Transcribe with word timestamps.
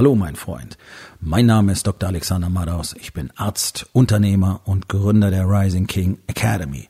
Hallo 0.00 0.14
mein 0.14 0.34
Freund, 0.34 0.78
mein 1.20 1.44
Name 1.44 1.72
ist 1.72 1.86
Dr. 1.86 2.08
Alexander 2.08 2.48
Madaus, 2.48 2.96
ich 2.98 3.12
bin 3.12 3.30
Arzt, 3.36 3.86
Unternehmer 3.92 4.62
und 4.64 4.88
Gründer 4.88 5.30
der 5.30 5.44
Rising 5.44 5.86
King 5.86 6.16
Academy. 6.26 6.88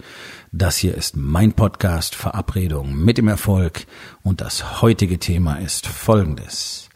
Das 0.53 0.77
hier 0.77 0.95
ist 0.95 1.17
mein 1.17 1.55
Podcast 1.55 2.15
Verabredung 2.15 2.95
mit 2.95 3.19
dem 3.19 3.27
Erfolg 3.27 3.85
und 4.23 4.41
das 4.41 4.81
heutige 4.81 5.19
Thema 5.19 5.57
ist 5.57 5.89
folgendes. 5.89 6.89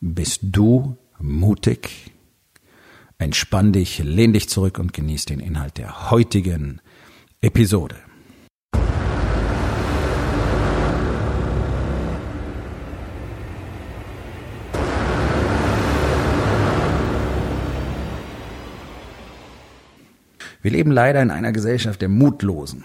Bist 0.00 0.38
du 0.44 0.98
mutig? 1.18 2.12
Entspann 3.18 3.72
dich, 3.72 3.98
lehn 3.98 4.34
dich 4.34 4.48
zurück 4.48 4.78
und 4.78 4.92
genieß 4.92 5.24
den 5.24 5.40
Inhalt 5.40 5.78
der 5.78 6.12
heutigen 6.12 6.80
Episode. 7.40 7.96
Wir 20.66 20.72
leben 20.72 20.90
leider 20.90 21.22
in 21.22 21.30
einer 21.30 21.52
Gesellschaft 21.52 22.02
der 22.02 22.08
Mutlosen. 22.08 22.82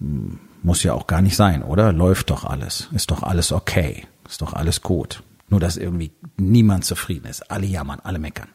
Hm, 0.00 0.38
muss 0.62 0.82
ja 0.82 0.92
auch 0.92 1.06
gar 1.06 1.22
nicht 1.22 1.34
sein, 1.34 1.62
oder? 1.62 1.94
Läuft 1.94 2.28
doch 2.28 2.44
alles. 2.44 2.90
Ist 2.92 3.10
doch 3.10 3.22
alles 3.22 3.52
okay. 3.52 4.06
Ist 4.28 4.42
doch 4.42 4.52
alles 4.52 4.82
gut. 4.82 5.22
Nur, 5.48 5.60
dass 5.60 5.78
irgendwie 5.78 6.12
niemand 6.36 6.84
zufrieden 6.84 7.26
ist. 7.26 7.50
Alle 7.50 7.64
jammern, 7.64 8.00
alle 8.04 8.18
meckern. 8.18 8.48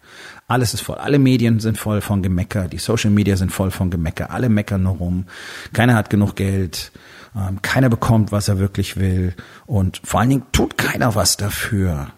Alles 0.48 0.76
ist 0.76 0.82
voll. 0.82 0.98
Alle 0.98 1.18
Medien 1.18 1.60
sind 1.60 1.80
voll 1.80 2.02
von 2.02 2.22
Gemecker. 2.22 2.68
Die 2.68 2.78
Social 2.78 3.10
Media 3.10 3.36
sind 3.36 3.52
voll 3.52 3.72
von 3.72 3.90
Gemecker. 3.90 4.30
Alle 4.30 4.50
meckern 4.50 4.84
nur 4.84 4.98
rum. 4.98 5.26
Keiner 5.74 5.96
hat 5.96 6.12
genug 6.12 6.36
Geld. 6.36 6.92
Ähm, 7.36 7.64
keiner 7.64 7.90
bekommt, 7.90 8.32
was 8.32 8.48
er 8.48 8.60
wirklich 8.60 8.98
will. 8.98 9.34
Und 9.66 10.02
vor 10.04 10.20
allen 10.20 10.30
Dingen 10.30 10.46
tut 10.52 10.78
keiner 10.78 11.16
was 11.16 11.36
dafür, 11.36 12.12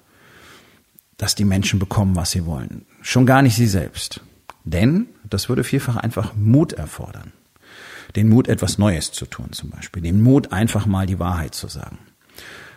dass 1.16 1.36
die 1.36 1.45
Menschen 1.45 1.80
bekommen, 1.80 2.18
was 2.18 2.32
sie 2.32 2.45
wollen. 2.45 2.86
Schon 3.02 3.26
gar 3.26 3.42
nicht 3.42 3.56
sie 3.56 3.67
selbst. 3.67 4.20
Denn 4.66 5.08
das 5.30 5.47
würde 5.47 5.63
vielfach 5.63 5.95
einfach 5.95 6.35
Mut 6.35 6.73
erfordern. 6.73 7.31
Den 8.16 8.30
Mut, 8.30 8.47
etwas 8.47 8.77
Neues 8.77 9.11
zu 9.11 9.25
tun 9.25 9.52
zum 9.52 9.69
Beispiel. 9.69 10.02
Den 10.02 10.21
Mut, 10.21 10.52
einfach 10.52 10.85
mal 10.85 11.05
die 11.05 11.19
Wahrheit 11.19 11.53
zu 11.55 11.67
sagen. 11.67 11.99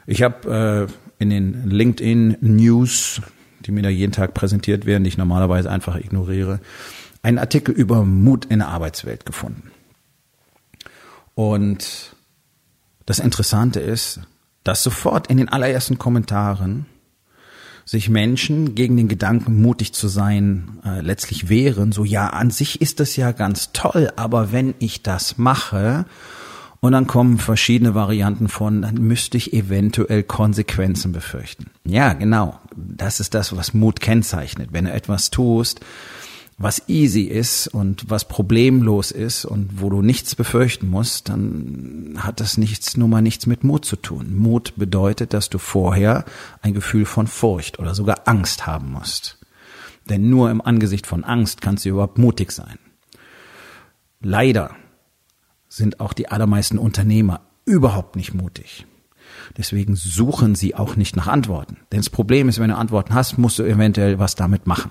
Ich 0.07 0.23
habe 0.23 0.89
äh, 0.89 1.23
in 1.23 1.31
den 1.31 1.69
LinkedIn 1.69 2.39
News, 2.41 3.21
die 3.61 3.73
mir 3.73 3.83
da 3.83 3.89
jeden 3.89 4.13
Tag 4.13 4.35
präsentiert 4.35 4.87
werden, 4.87 5.05
die 5.05 5.09
ich 5.09 5.19
normalerweise 5.19 5.71
einfach 5.71 5.97
ignoriere, 5.97 6.61
einen 7.23 7.39
Artikel 7.39 7.75
über 7.75 8.05
Mut 8.05 8.45
in 8.47 8.61
der 8.61 8.69
Arbeitswelt 8.69 9.27
gefunden. 9.27 9.71
Und 11.35 12.15
das 13.07 13.19
Interessante 13.19 13.81
ist, 13.81 14.21
dass 14.65 14.83
sofort 14.83 15.29
in 15.29 15.39
den 15.39 15.49
allerersten 15.49 15.99
Kommentaren 15.99 16.87
sich 17.89 18.11
Menschen 18.11 18.75
gegen 18.75 18.99
den 18.99 19.09
Gedanken, 19.09 19.63
mutig 19.63 19.95
zu 19.95 20.09
sein, 20.09 20.79
äh, 20.85 21.01
letztlich 21.01 21.49
wehren. 21.49 21.91
So, 21.91 22.05
ja, 22.05 22.29
an 22.29 22.51
sich 22.51 22.83
ist 22.83 23.01
das 23.01 23.17
ja 23.17 23.33
ganz 23.33 23.73
toll, 23.73 24.13
aber 24.15 24.53
wenn 24.53 24.75
ich 24.79 25.03
das 25.03 25.39
mache, 25.39 26.05
und 26.81 26.93
dann 26.93 27.07
kommen 27.07 27.39
verschiedene 27.39 27.95
Varianten 27.95 28.49
von, 28.49 28.83
dann 28.83 28.97
müsste 28.97 29.37
ich 29.37 29.53
eventuell 29.53 30.23
Konsequenzen 30.23 31.13
befürchten. 31.13 31.71
Ja, 31.85 32.13
genau. 32.13 32.61
Das 32.77 33.21
ist 33.21 33.35
das, 33.35 33.57
was 33.57 33.75
Mut 33.75 34.01
kennzeichnet. 34.01 34.69
Wenn 34.71 34.85
du 34.85 34.93
etwas 34.93 35.31
tust, 35.31 35.81
was 36.61 36.89
easy 36.89 37.23
ist 37.23 37.69
und 37.69 38.11
was 38.11 38.27
problemlos 38.27 39.13
ist 39.13 39.45
und 39.45 39.81
wo 39.81 39.91
du 39.91 40.03
nichts 40.03 40.35
befürchten 40.35 40.89
musst, 40.89 41.29
dann 41.29 42.17
hat 42.19 42.41
das 42.41 42.59
nichts, 42.59 42.97
nur 42.97 43.07
mal 43.07 43.23
nichts 43.23 43.47
mit 43.47 43.63
Mut 43.63 43.85
zu 43.85 43.95
tun. 43.95 44.35
Mut 44.37 44.75
bedeutet, 44.77 45.33
dass 45.33 45.51
du 45.51 45.59
vorher 45.59 46.25
ein 46.61 46.75
Gefühl 46.75 47.05
von 47.05 47.29
Furcht 47.29 47.79
oder 47.79 47.95
sogar 47.95 48.23
Angst 48.27 48.67
haben 48.67 48.91
musst. 48.91 49.39
Denn 50.11 50.29
nur 50.29 50.51
im 50.51 50.61
Angesicht 50.61 51.07
von 51.07 51.23
Angst 51.23 51.61
kannst 51.61 51.85
du 51.85 51.91
überhaupt 51.91 52.19
mutig 52.19 52.51
sein. 52.51 52.79
Leider 54.21 54.75
sind 55.69 56.01
auch 56.01 56.13
die 56.13 56.29
allermeisten 56.29 56.79
Unternehmer 56.79 57.43
überhaupt 57.67 58.17
nicht 58.17 58.35
mutig. 58.35 58.85
Deswegen 59.57 59.95
suchen 59.95 60.57
sie 60.57 60.75
auch 60.75 60.97
nicht 60.97 61.15
nach 61.15 61.29
Antworten. 61.29 61.77
Denn 61.93 62.01
das 62.01 62.11
Problem 62.11 62.49
ist, 62.49 62.59
wenn 62.59 62.71
du 62.71 62.77
Antworten 62.77 63.15
hast, 63.15 63.39
musst 63.39 63.61
du 63.61 63.63
eventuell 63.63 64.19
was 64.19 64.35
damit 64.35 64.67
machen. 64.67 64.91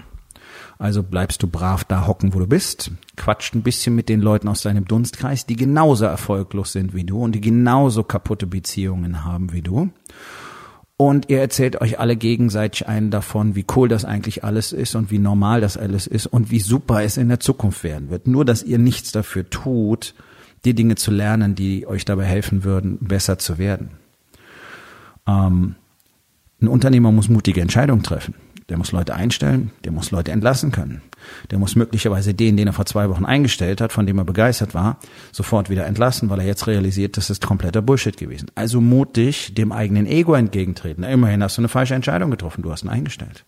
Also 0.80 1.02
bleibst 1.02 1.42
du 1.42 1.48
brav 1.48 1.84
da 1.86 2.06
hocken, 2.06 2.34
wo 2.34 2.40
du 2.40 2.48
bist, 2.48 2.92
quatscht 3.16 3.56
ein 3.56 3.64
bisschen 3.64 3.96
mit 3.96 4.10
den 4.10 4.22
Leuten 4.22 4.48
aus 4.48 4.62
deinem 4.62 4.86
Dunstkreis, 4.86 5.46
die 5.48 5.56
genauso 5.56 6.06
erfolglos 6.06 6.72
sind 6.72 6.94
wie 6.94 7.04
du 7.04 7.24
und 7.24 7.34
die 7.34 7.42
genauso 7.42 8.04
kaputte 8.04 8.46
Beziehungen 8.46 9.26
haben 9.26 9.52
wie 9.54 9.64
du. 9.64 9.90
Und 10.98 11.30
ihr 11.30 11.40
erzählt 11.40 11.80
euch 11.80 12.00
alle 12.00 12.16
gegenseitig 12.16 12.88
einen 12.88 13.12
davon, 13.12 13.56
wie 13.56 13.66
cool 13.76 13.88
das 13.88 14.04
eigentlich 14.04 14.44
alles 14.44 14.72
ist 14.72 14.96
und 14.96 15.12
wie 15.12 15.20
normal 15.20 15.62
das 15.62 15.78
alles 15.78 16.08
ist 16.08 16.26
und 16.26 16.50
wie 16.50 16.60
super 16.60 17.04
es 17.04 17.18
in 17.18 17.30
der 17.30 17.40
Zukunft 17.40 17.84
werden 17.84 18.10
wird. 18.10 18.26
Nur, 18.26 18.46
dass 18.46 18.64
ihr 18.64 18.80
nichts 18.80 19.12
dafür 19.12 19.48
tut, 19.50 20.16
die 20.66 20.74
Dinge 20.74 20.96
zu 20.96 21.12
lernen, 21.12 21.54
die 21.54 21.86
euch 21.86 22.04
dabei 22.04 22.26
helfen 22.26 22.64
würden, 22.64 22.98
besser 23.00 23.38
zu 23.38 23.60
werden. 23.60 23.92
Ähm, 25.28 25.76
ein 26.62 26.68
Unternehmer 26.68 27.12
muss 27.12 27.30
mutige 27.30 27.62
Entscheidungen 27.62 28.02
treffen. 28.02 28.34
Der 28.70 28.78
muss 28.78 28.92
Leute 28.92 29.16
einstellen, 29.16 29.72
der 29.86 29.94
muss 29.94 30.12
Leute 30.12 30.32
entlassen 30.32 30.72
können. 30.72 31.02
Der 31.52 31.58
muss 31.58 31.76
möglicherweise 31.76 32.34
den, 32.34 32.58
den 32.58 32.68
er 32.68 32.74
vor 32.74 32.86
zwei 32.86 33.10
Wochen 33.10 33.24
eingestellt 33.24 33.80
hat, 33.80 33.94
von 33.94 34.06
dem 34.06 34.18
er 34.18 34.26
begeistert 34.26 34.74
war, 34.74 35.00
sofort 35.32 35.70
wieder 35.70 35.86
entlassen, 35.86 36.30
weil 36.30 36.40
er 36.40 36.46
jetzt 36.46 36.68
realisiert, 36.68 37.16
das 37.16 37.30
ist 37.30 37.46
kompletter 37.46 37.82
Bullshit 37.82 38.18
gewesen. 38.18 38.52
Also 38.56 38.82
mutig 38.82 39.54
dem 39.54 39.72
eigenen 39.72 40.06
Ego 40.06 40.34
entgegentreten. 40.34 41.04
Immerhin 41.04 41.42
hast 41.42 41.58
du 41.58 41.62
eine 41.62 41.70
falsche 41.70 41.96
Entscheidung 41.96 42.30
getroffen, 42.30 42.62
du 42.62 42.72
hast 42.72 42.84
ihn 42.84 42.90
eingestellt. 42.90 43.46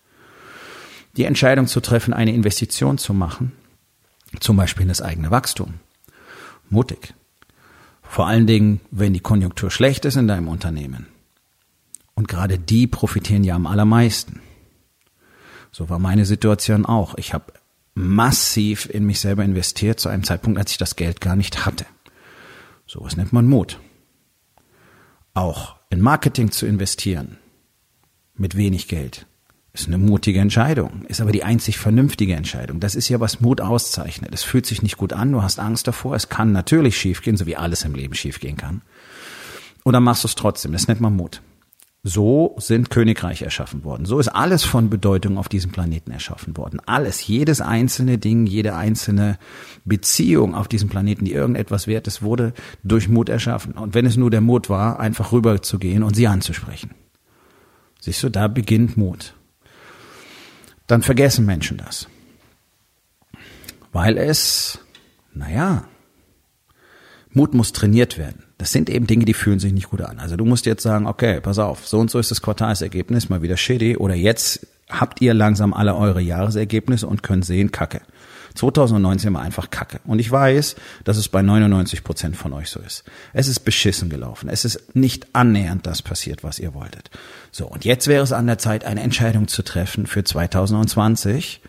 Die 1.16 1.24
Entscheidung 1.24 1.66
zu 1.66 1.80
treffen, 1.80 2.14
eine 2.14 2.32
Investition 2.32 2.96
zu 2.96 3.12
machen, 3.12 3.52
zum 4.38 4.56
Beispiel 4.56 4.82
in 4.82 4.88
das 4.88 5.02
eigene 5.02 5.30
Wachstum. 5.30 5.74
Mutig. 6.70 7.14
Vor 8.02 8.26
allen 8.26 8.46
Dingen, 8.46 8.80
wenn 8.90 9.12
die 9.12 9.20
Konjunktur 9.20 9.70
schlecht 9.70 10.04
ist 10.04 10.16
in 10.16 10.28
deinem 10.28 10.48
Unternehmen. 10.48 11.06
Und 12.14 12.26
gerade 12.28 12.58
die 12.58 12.86
profitieren 12.86 13.44
ja 13.44 13.54
am 13.54 13.66
allermeisten. 13.66 14.40
So 15.72 15.88
war 15.88 15.98
meine 15.98 16.24
Situation 16.24 16.84
auch. 16.84 17.14
Ich 17.16 17.32
habe 17.32 17.52
massiv 17.94 18.88
in 18.90 19.04
mich 19.04 19.20
selber 19.20 19.44
investiert 19.44 20.00
zu 20.00 20.08
einem 20.08 20.24
Zeitpunkt, 20.24 20.58
als 20.58 20.72
ich 20.72 20.78
das 20.78 20.96
Geld 20.96 21.20
gar 21.20 21.36
nicht 21.36 21.66
hatte. 21.66 21.86
So 22.86 23.02
was 23.02 23.16
nennt 23.16 23.32
man 23.32 23.46
Mut. 23.46 23.78
Auch 25.34 25.76
in 25.90 26.00
Marketing 26.00 26.50
zu 26.50 26.66
investieren 26.66 27.38
mit 28.34 28.56
wenig 28.56 28.88
Geld 28.88 29.26
ist 29.72 29.86
eine 29.86 29.98
mutige 29.98 30.40
Entscheidung, 30.40 31.04
ist 31.06 31.20
aber 31.20 31.30
die 31.30 31.44
einzig 31.44 31.78
vernünftige 31.78 32.34
Entscheidung. 32.34 32.80
Das 32.80 32.96
ist 32.96 33.08
ja, 33.08 33.20
was 33.20 33.40
Mut 33.40 33.60
auszeichnet. 33.60 34.34
Es 34.34 34.42
fühlt 34.42 34.66
sich 34.66 34.82
nicht 34.82 34.96
gut 34.96 35.12
an, 35.12 35.30
du 35.30 35.42
hast 35.42 35.60
Angst 35.60 35.86
davor, 35.86 36.16
es 36.16 36.28
kann 36.28 36.50
natürlich 36.50 36.96
schiefgehen, 36.98 37.36
so 37.36 37.46
wie 37.46 37.56
alles 37.56 37.84
im 37.84 37.94
Leben 37.94 38.14
schiefgehen 38.14 38.56
kann. 38.56 38.82
Oder 39.84 40.00
machst 40.00 40.24
du 40.24 40.28
es 40.28 40.34
trotzdem, 40.34 40.72
das 40.72 40.88
nennt 40.88 41.00
man 41.00 41.14
Mut. 41.14 41.40
So 42.02 42.56
sind 42.58 42.88
Königreiche 42.88 43.44
erschaffen 43.44 43.84
worden. 43.84 44.06
So 44.06 44.18
ist 44.18 44.28
alles 44.28 44.64
von 44.64 44.88
Bedeutung 44.88 45.36
auf 45.36 45.50
diesem 45.50 45.70
Planeten 45.70 46.10
erschaffen 46.10 46.56
worden. 46.56 46.80
Alles, 46.86 47.26
jedes 47.26 47.60
einzelne 47.60 48.16
Ding, 48.16 48.46
jede 48.46 48.74
einzelne 48.74 49.38
Beziehung 49.84 50.54
auf 50.54 50.66
diesem 50.66 50.88
Planeten, 50.88 51.26
die 51.26 51.32
irgendetwas 51.32 51.86
wert 51.86 52.06
ist, 52.06 52.22
wurde 52.22 52.54
durch 52.82 53.10
Mut 53.10 53.28
erschaffen. 53.28 53.74
Und 53.74 53.92
wenn 53.92 54.06
es 54.06 54.16
nur 54.16 54.30
der 54.30 54.40
Mut 54.40 54.70
war, 54.70 54.98
einfach 54.98 55.32
rüberzugehen 55.32 56.02
und 56.02 56.16
sie 56.16 56.26
anzusprechen. 56.26 56.92
Siehst 58.00 58.22
du, 58.22 58.30
da 58.30 58.48
beginnt 58.48 58.96
Mut. 58.96 59.34
Dann 60.86 61.02
vergessen 61.02 61.44
Menschen 61.44 61.76
das. 61.76 62.08
Weil 63.92 64.16
es, 64.16 64.78
naja, 65.34 65.84
Mut 67.32 67.52
muss 67.52 67.72
trainiert 67.72 68.16
werden. 68.16 68.44
Das 68.60 68.72
sind 68.72 68.90
eben 68.90 69.06
Dinge, 69.06 69.24
die 69.24 69.32
fühlen 69.32 69.58
sich 69.58 69.72
nicht 69.72 69.88
gut 69.88 70.02
an. 70.02 70.18
Also 70.18 70.36
du 70.36 70.44
musst 70.44 70.66
jetzt 70.66 70.82
sagen, 70.82 71.06
okay, 71.06 71.40
pass 71.40 71.58
auf, 71.58 71.88
so 71.88 71.98
und 71.98 72.10
so 72.10 72.18
ist 72.18 72.30
das 72.30 72.42
Quartalsergebnis, 72.42 73.30
mal 73.30 73.40
wieder 73.40 73.56
shitty. 73.56 73.96
Oder 73.96 74.14
jetzt 74.14 74.66
habt 74.90 75.22
ihr 75.22 75.32
langsam 75.32 75.72
alle 75.72 75.96
eure 75.96 76.20
Jahresergebnisse 76.20 77.06
und 77.06 77.22
könnt 77.22 77.46
sehen, 77.46 77.72
kacke. 77.72 78.02
2019 78.56 79.32
war 79.32 79.40
einfach 79.40 79.70
kacke. 79.70 80.00
Und 80.04 80.18
ich 80.18 80.30
weiß, 80.30 80.76
dass 81.04 81.16
es 81.16 81.30
bei 81.30 81.40
99 81.40 82.04
Prozent 82.04 82.36
von 82.36 82.52
euch 82.52 82.68
so 82.68 82.80
ist. 82.80 83.04
Es 83.32 83.48
ist 83.48 83.60
beschissen 83.60 84.10
gelaufen. 84.10 84.50
Es 84.50 84.66
ist 84.66 84.94
nicht 84.94 85.28
annähernd 85.34 85.86
das 85.86 86.02
passiert, 86.02 86.44
was 86.44 86.58
ihr 86.58 86.74
wolltet. 86.74 87.08
So, 87.52 87.66
und 87.66 87.86
jetzt 87.86 88.08
wäre 88.08 88.22
es 88.22 88.32
an 88.32 88.46
der 88.46 88.58
Zeit, 88.58 88.84
eine 88.84 89.00
Entscheidung 89.00 89.48
zu 89.48 89.62
treffen 89.62 90.06
für 90.06 90.22
2020 90.22 91.62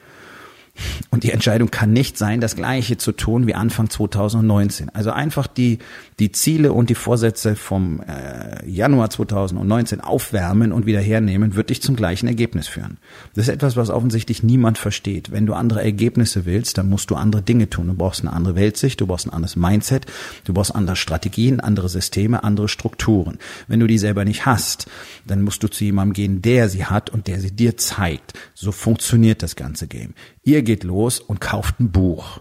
Und 1.09 1.23
die 1.23 1.31
Entscheidung 1.31 1.69
kann 1.69 1.91
nicht 1.91 2.17
sein, 2.17 2.39
das 2.39 2.55
Gleiche 2.55 2.97
zu 2.97 3.11
tun 3.11 3.47
wie 3.47 3.53
Anfang 3.53 3.89
2019. 3.89 4.89
Also 4.89 5.11
einfach 5.11 5.47
die, 5.47 5.79
die 6.19 6.31
Ziele 6.31 6.71
und 6.73 6.89
die 6.89 6.95
Vorsätze 6.95 7.55
vom 7.55 8.01
äh, 8.01 8.67
Januar 8.69 9.09
2019 9.09 10.01
aufwärmen 10.01 10.71
und 10.71 10.85
wieder 10.85 11.01
hernehmen, 11.01 11.55
wird 11.55 11.69
dich 11.69 11.81
zum 11.81 11.95
gleichen 11.95 12.27
Ergebnis 12.27 12.67
führen. 12.67 12.97
Das 13.33 13.47
ist 13.47 13.53
etwas, 13.53 13.75
was 13.75 13.89
offensichtlich 13.89 14.43
niemand 14.43 14.77
versteht. 14.77 15.31
Wenn 15.31 15.45
du 15.45 15.53
andere 15.53 15.83
Ergebnisse 15.83 16.45
willst, 16.45 16.77
dann 16.77 16.89
musst 16.89 17.09
du 17.09 17.15
andere 17.15 17.41
Dinge 17.41 17.69
tun. 17.69 17.87
Du 17.87 17.93
brauchst 17.93 18.21
eine 18.21 18.33
andere 18.33 18.55
Weltsicht, 18.55 19.01
du 19.01 19.07
brauchst 19.07 19.27
ein 19.27 19.33
anderes 19.33 19.55
Mindset, 19.55 20.05
du 20.45 20.53
brauchst 20.53 20.73
andere 20.75 20.95
Strategien, 20.95 21.59
andere 21.59 21.89
Systeme, 21.89 22.43
andere 22.43 22.69
Strukturen. 22.69 23.37
Wenn 23.67 23.79
du 23.79 23.87
die 23.87 23.97
selber 23.97 24.23
nicht 24.25 24.45
hast, 24.45 24.87
dann 25.27 25.41
musst 25.41 25.63
du 25.63 25.67
zu 25.67 25.83
jemandem 25.83 26.13
gehen, 26.13 26.41
der 26.41 26.69
sie 26.69 26.85
hat 26.85 27.09
und 27.09 27.27
der 27.27 27.39
sie 27.39 27.51
dir 27.51 27.77
zeigt. 27.77 28.33
So 28.53 28.71
funktioniert 28.71 29.43
das 29.43 29.55
ganze 29.55 29.87
Game. 29.87 30.13
Ihr 30.43 30.60
geht 30.63 30.83
los 30.83 31.19
und 31.19 31.41
kauft 31.41 31.79
ein 31.79 31.91
Buch. 31.91 32.39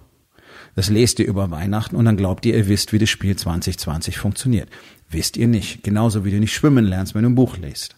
Das 0.76 0.88
lest 0.88 1.19
ihr 1.19 1.26
über 1.26 1.50
Weihnachten 1.50 1.96
und 1.96 2.05
dann 2.05 2.17
glaubt 2.17 2.46
ihr, 2.46 2.56
ihr 2.56 2.69
wisst, 2.69 2.93
wie 2.93 2.99
das 2.99 3.11
Spiel 3.11 3.37
2020 3.37 4.19
funktioniert. 4.19 4.69
Wisst 5.11 5.37
ihr 5.37 5.49
nicht. 5.49 5.82
Genauso 5.82 6.25
wie 6.25 6.31
du 6.31 6.38
nicht 6.38 6.55
schwimmen 6.55 6.84
lernst, 6.84 7.14
wenn 7.14 7.25
du 7.25 7.31
ein 7.31 7.34
Buch 7.34 7.56
liest. 7.56 7.96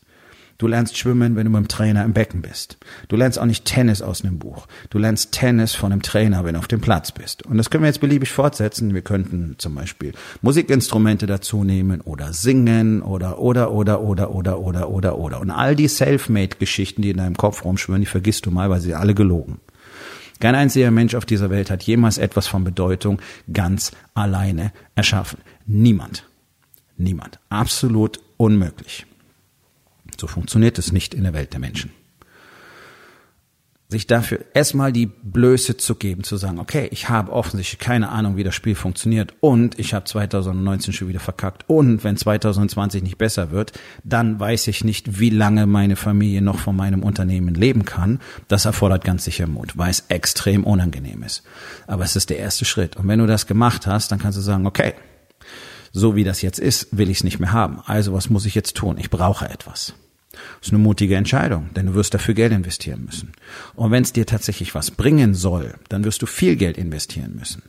Du 0.59 0.69
lernst 0.69 0.97
schwimmen, 0.97 1.35
wenn 1.35 1.45
du 1.45 1.51
mit 1.51 1.59
dem 1.59 1.69
Trainer 1.69 2.05
im 2.05 2.13
Becken 2.13 2.41
bist. 2.41 2.79
Du 3.09 3.17
lernst 3.17 3.39
auch 3.39 3.47
nicht 3.47 3.65
Tennis 3.65 4.01
aus 4.01 4.25
einem 4.25 4.39
Buch. 4.39 4.67
Du 4.91 4.99
lernst 4.99 5.33
Tennis 5.33 5.75
von 5.75 5.91
einem 5.91 6.03
Trainer, 6.03 6.45
wenn 6.45 6.55
du 6.55 6.61
auf 6.61 6.69
dem 6.69 6.81
Platz 6.81 7.11
bist. 7.11 7.45
Und 7.45 7.59
das 7.59 7.69
können 7.69 7.83
wir 7.83 7.89
jetzt 7.89 8.01
beliebig 8.01 8.31
fortsetzen. 8.31 8.95
Wir 8.95 9.03
könnten 9.03 9.57
zum 9.59 9.75
Beispiel 9.75 10.13
Musikinstrumente 10.41 11.27
dazu 11.27 11.65
nehmen 11.65 12.01
oder 12.01 12.33
singen 12.33 13.03
oder, 13.03 13.41
oder, 13.41 13.73
oder, 13.73 14.03
oder, 14.03 14.31
oder, 14.31 14.61
oder, 14.61 14.89
oder, 14.89 15.19
oder. 15.19 15.41
Und 15.41 15.51
all 15.51 15.75
die 15.75 15.89
Selfmade-Geschichten, 15.89 17.03
die 17.03 17.11
in 17.11 17.17
deinem 17.17 17.37
Kopf 17.37 17.65
rumschwören, 17.65 18.03
die 18.03 18.07
vergisst 18.07 18.47
du 18.47 18.53
mal, 18.53 18.71
weil 18.71 18.81
sie 18.81 18.95
alle 18.95 19.15
gelogen. 19.15 19.59
Kein 20.43 20.57
einziger 20.57 20.91
Mensch 20.91 21.15
auf 21.15 21.25
dieser 21.25 21.51
Welt 21.51 21.71
hat 21.71 21.85
jemals 21.85 22.19
etwas 22.19 22.49
von 22.49 22.65
Bedeutung 22.65 23.23
ganz 23.53 23.93
alleine 24.13 24.73
erschaffen. 24.97 25.39
Niemand. 25.67 26.29
Niemand. 26.97 27.39
Absolut 27.49 28.19
unmöglich. 28.39 29.07
So 30.21 30.27
funktioniert 30.27 30.81
es 30.81 30.91
nicht 30.91 31.15
in 31.15 31.23
der 31.23 31.33
Welt 31.33 31.53
der 31.53 31.61
Menschen. 31.61 31.93
Sich 33.93 34.07
dafür 34.07 34.39
erstmal 34.55 34.91
die 34.91 35.05
Blöße 35.05 35.77
zu 35.77 35.97
geben, 35.97 36.25
zu 36.25 36.39
sagen, 36.39 36.59
okay, 36.59 36.89
ich 36.93 37.11
habe 37.11 37.31
offensichtlich 37.31 37.79
keine 37.79 38.09
Ahnung, 38.09 38.39
wie 38.39 38.43
das 38.43 38.55
Spiel 38.55 38.75
funktioniert 38.75 39.35
und 39.41 39.79
ich 39.79 39.93
habe 39.93 40.07
2019 40.07 40.95
schon 40.95 41.09
wieder 41.09 41.21
verkackt 41.21 41.65
und 41.67 42.03
wenn 42.03 42.17
2020 42.17 43.03
nicht 43.03 43.19
besser 43.19 43.51
wird, 43.51 43.73
dann 44.03 44.41
weiß 44.41 44.69
ich 44.69 44.83
nicht, 44.83 45.21
wie 45.21 45.29
lange 45.29 45.67
meine 45.67 45.97
Familie 45.97 46.41
noch 46.41 46.59
von 46.59 46.75
meinem 46.75 47.03
Unternehmen 47.03 47.55
leben 47.55 47.85
kann. 47.85 48.19
Das 48.49 48.65
erfordert 48.65 49.05
ganz 49.05 49.25
sicher 49.25 49.47
Mut, 49.47 49.77
weil 49.77 49.91
es 49.91 50.05
extrem 50.09 50.65
unangenehm 50.65 51.23
ist. 51.23 51.43
Aber 51.87 52.03
es 52.03 52.17
ist 52.17 52.31
der 52.31 52.39
erste 52.39 52.65
Schritt. 52.65 52.97
Und 52.97 53.09
wenn 53.09 53.19
du 53.19 53.27
das 53.27 53.47
gemacht 53.47 53.87
hast, 53.87 54.11
dann 54.11 54.19
kannst 54.19 54.39
du 54.39 54.43
sagen, 54.43 54.67
okay, 54.67 54.95
so 55.93 56.17
wie 56.17 56.25
das 56.25 56.41
jetzt 56.41 56.59
ist, 56.59 56.97
will 56.97 57.11
ich 57.11 57.19
es 57.19 57.25
nicht 57.25 57.41
mehr 57.41 57.53
haben. 57.53 57.81
Also 57.85 58.15
was 58.15 58.31
muss 58.31 58.47
ich 58.47 58.55
jetzt 58.55 58.75
tun? 58.75 58.97
Ich 58.97 59.11
brauche 59.11 59.51
etwas. 59.51 59.93
Das 60.33 60.69
ist 60.69 60.73
eine 60.73 60.83
mutige 60.83 61.17
Entscheidung, 61.17 61.71
denn 61.75 61.87
du 61.87 61.95
wirst 61.95 62.15
dafür 62.15 62.35
Geld 62.35 62.53
investieren 62.53 63.05
müssen. 63.05 63.33
Und 63.75 63.91
wenn 63.91 64.03
es 64.03 64.13
dir 64.13 64.27
tatsächlich 64.27 64.75
was 64.75 64.91
bringen 64.91 65.35
soll, 65.35 65.75
dann 65.89 66.05
wirst 66.05 66.23
du 66.23 66.27
viel 66.27 66.57
Geld 66.57 66.79
investieren 66.79 67.35
müssen. 67.37 67.63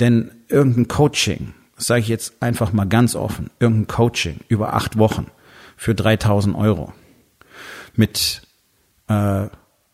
Denn 0.00 0.32
irgendein 0.48 0.88
Coaching, 0.88 1.54
das 1.76 1.86
sage 1.86 2.00
ich 2.00 2.08
jetzt 2.08 2.42
einfach 2.42 2.72
mal 2.72 2.86
ganz 2.86 3.14
offen, 3.14 3.50
irgendein 3.60 3.86
Coaching 3.86 4.40
über 4.48 4.74
acht 4.74 4.98
Wochen 4.98 5.26
für 5.76 5.94
3000 5.94 6.56
Euro 6.56 6.92
mit, 7.94 8.42
äh, 9.08 9.46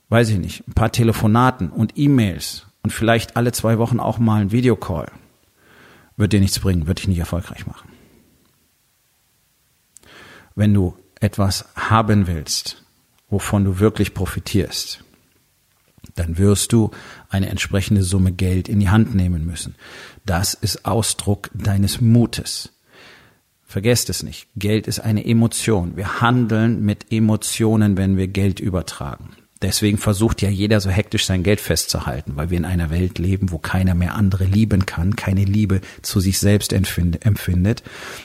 weiß 0.08 0.31
ich 0.31 0.38
nicht, 0.38 0.66
ein 0.66 0.75
paar 0.75 0.93
Telefonaten 0.93 1.69
und 1.70 1.99
E-Mails 1.99 2.66
und 2.82 2.90
vielleicht 2.90 3.37
alle 3.37 3.52
zwei 3.52 3.78
Wochen 3.78 4.00
auch 4.00 4.19
mal 4.19 4.40
ein 4.40 4.52
Videocall, 4.52 5.10
wird 6.16 6.32
dir 6.32 6.40
nichts 6.40 6.58
bringen, 6.58 6.87
wird 6.87 7.00
dich 7.00 7.08
nicht 7.08 7.19
erfolgreich 7.19 7.66
machen. 7.66 7.90
Wenn 10.55 10.75
du 10.75 10.96
etwas 11.20 11.67
haben 11.75 12.26
willst, 12.26 12.82
wovon 13.31 13.65
du 13.65 13.79
wirklich 13.79 14.15
profitierst, 14.15 15.05
dann 16.15 16.38
wirst 16.38 16.73
du 16.73 16.91
eine 17.29 17.49
entsprechende 17.49 18.03
Summe 18.03 18.32
Geld 18.32 18.69
in 18.69 18.81
die 18.81 18.88
Hand 18.88 19.15
nehmen 19.15 19.47
müssen. 19.47 19.75
Das 20.25 20.55
ist 20.55 20.85
Ausdruck 20.85 21.50
deines 21.55 22.00
Mutes. 22.00 22.73
Vergesst 23.65 24.09
es 24.09 24.23
nicht. 24.23 24.49
Geld 24.56 24.87
ist 24.87 25.00
eine 25.00 25.26
Emotion. 25.26 25.97
Wir 25.97 26.20
handeln 26.20 26.85
mit 26.85 27.12
Emotionen, 27.12 27.97
wenn 27.97 28.17
wir 28.17 28.29
Geld 28.29 28.61
übertragen. 28.61 29.37
Deswegen 29.60 29.99
versucht 29.99 30.40
ja 30.40 30.49
jeder 30.49 30.81
so 30.81 30.88
hektisch 30.88 31.26
sein 31.26 31.43
Geld 31.43 31.60
festzuhalten, 31.60 32.37
weil 32.37 32.50
wir 32.50 32.58
in 32.58 32.64
einer 32.64 32.90
Welt 32.90 33.19
leben, 33.19 33.50
wo 33.50 33.58
keiner 33.58 33.94
mehr 33.94 34.14
andere 34.14 34.44
lieben 34.44 34.87
kann, 34.87 35.16
keine 35.16 35.44
Liebe 35.44 35.81
zu 36.00 36.20
sich 36.20 36.38
selbst 36.38 36.72
empfindet, 36.72 37.82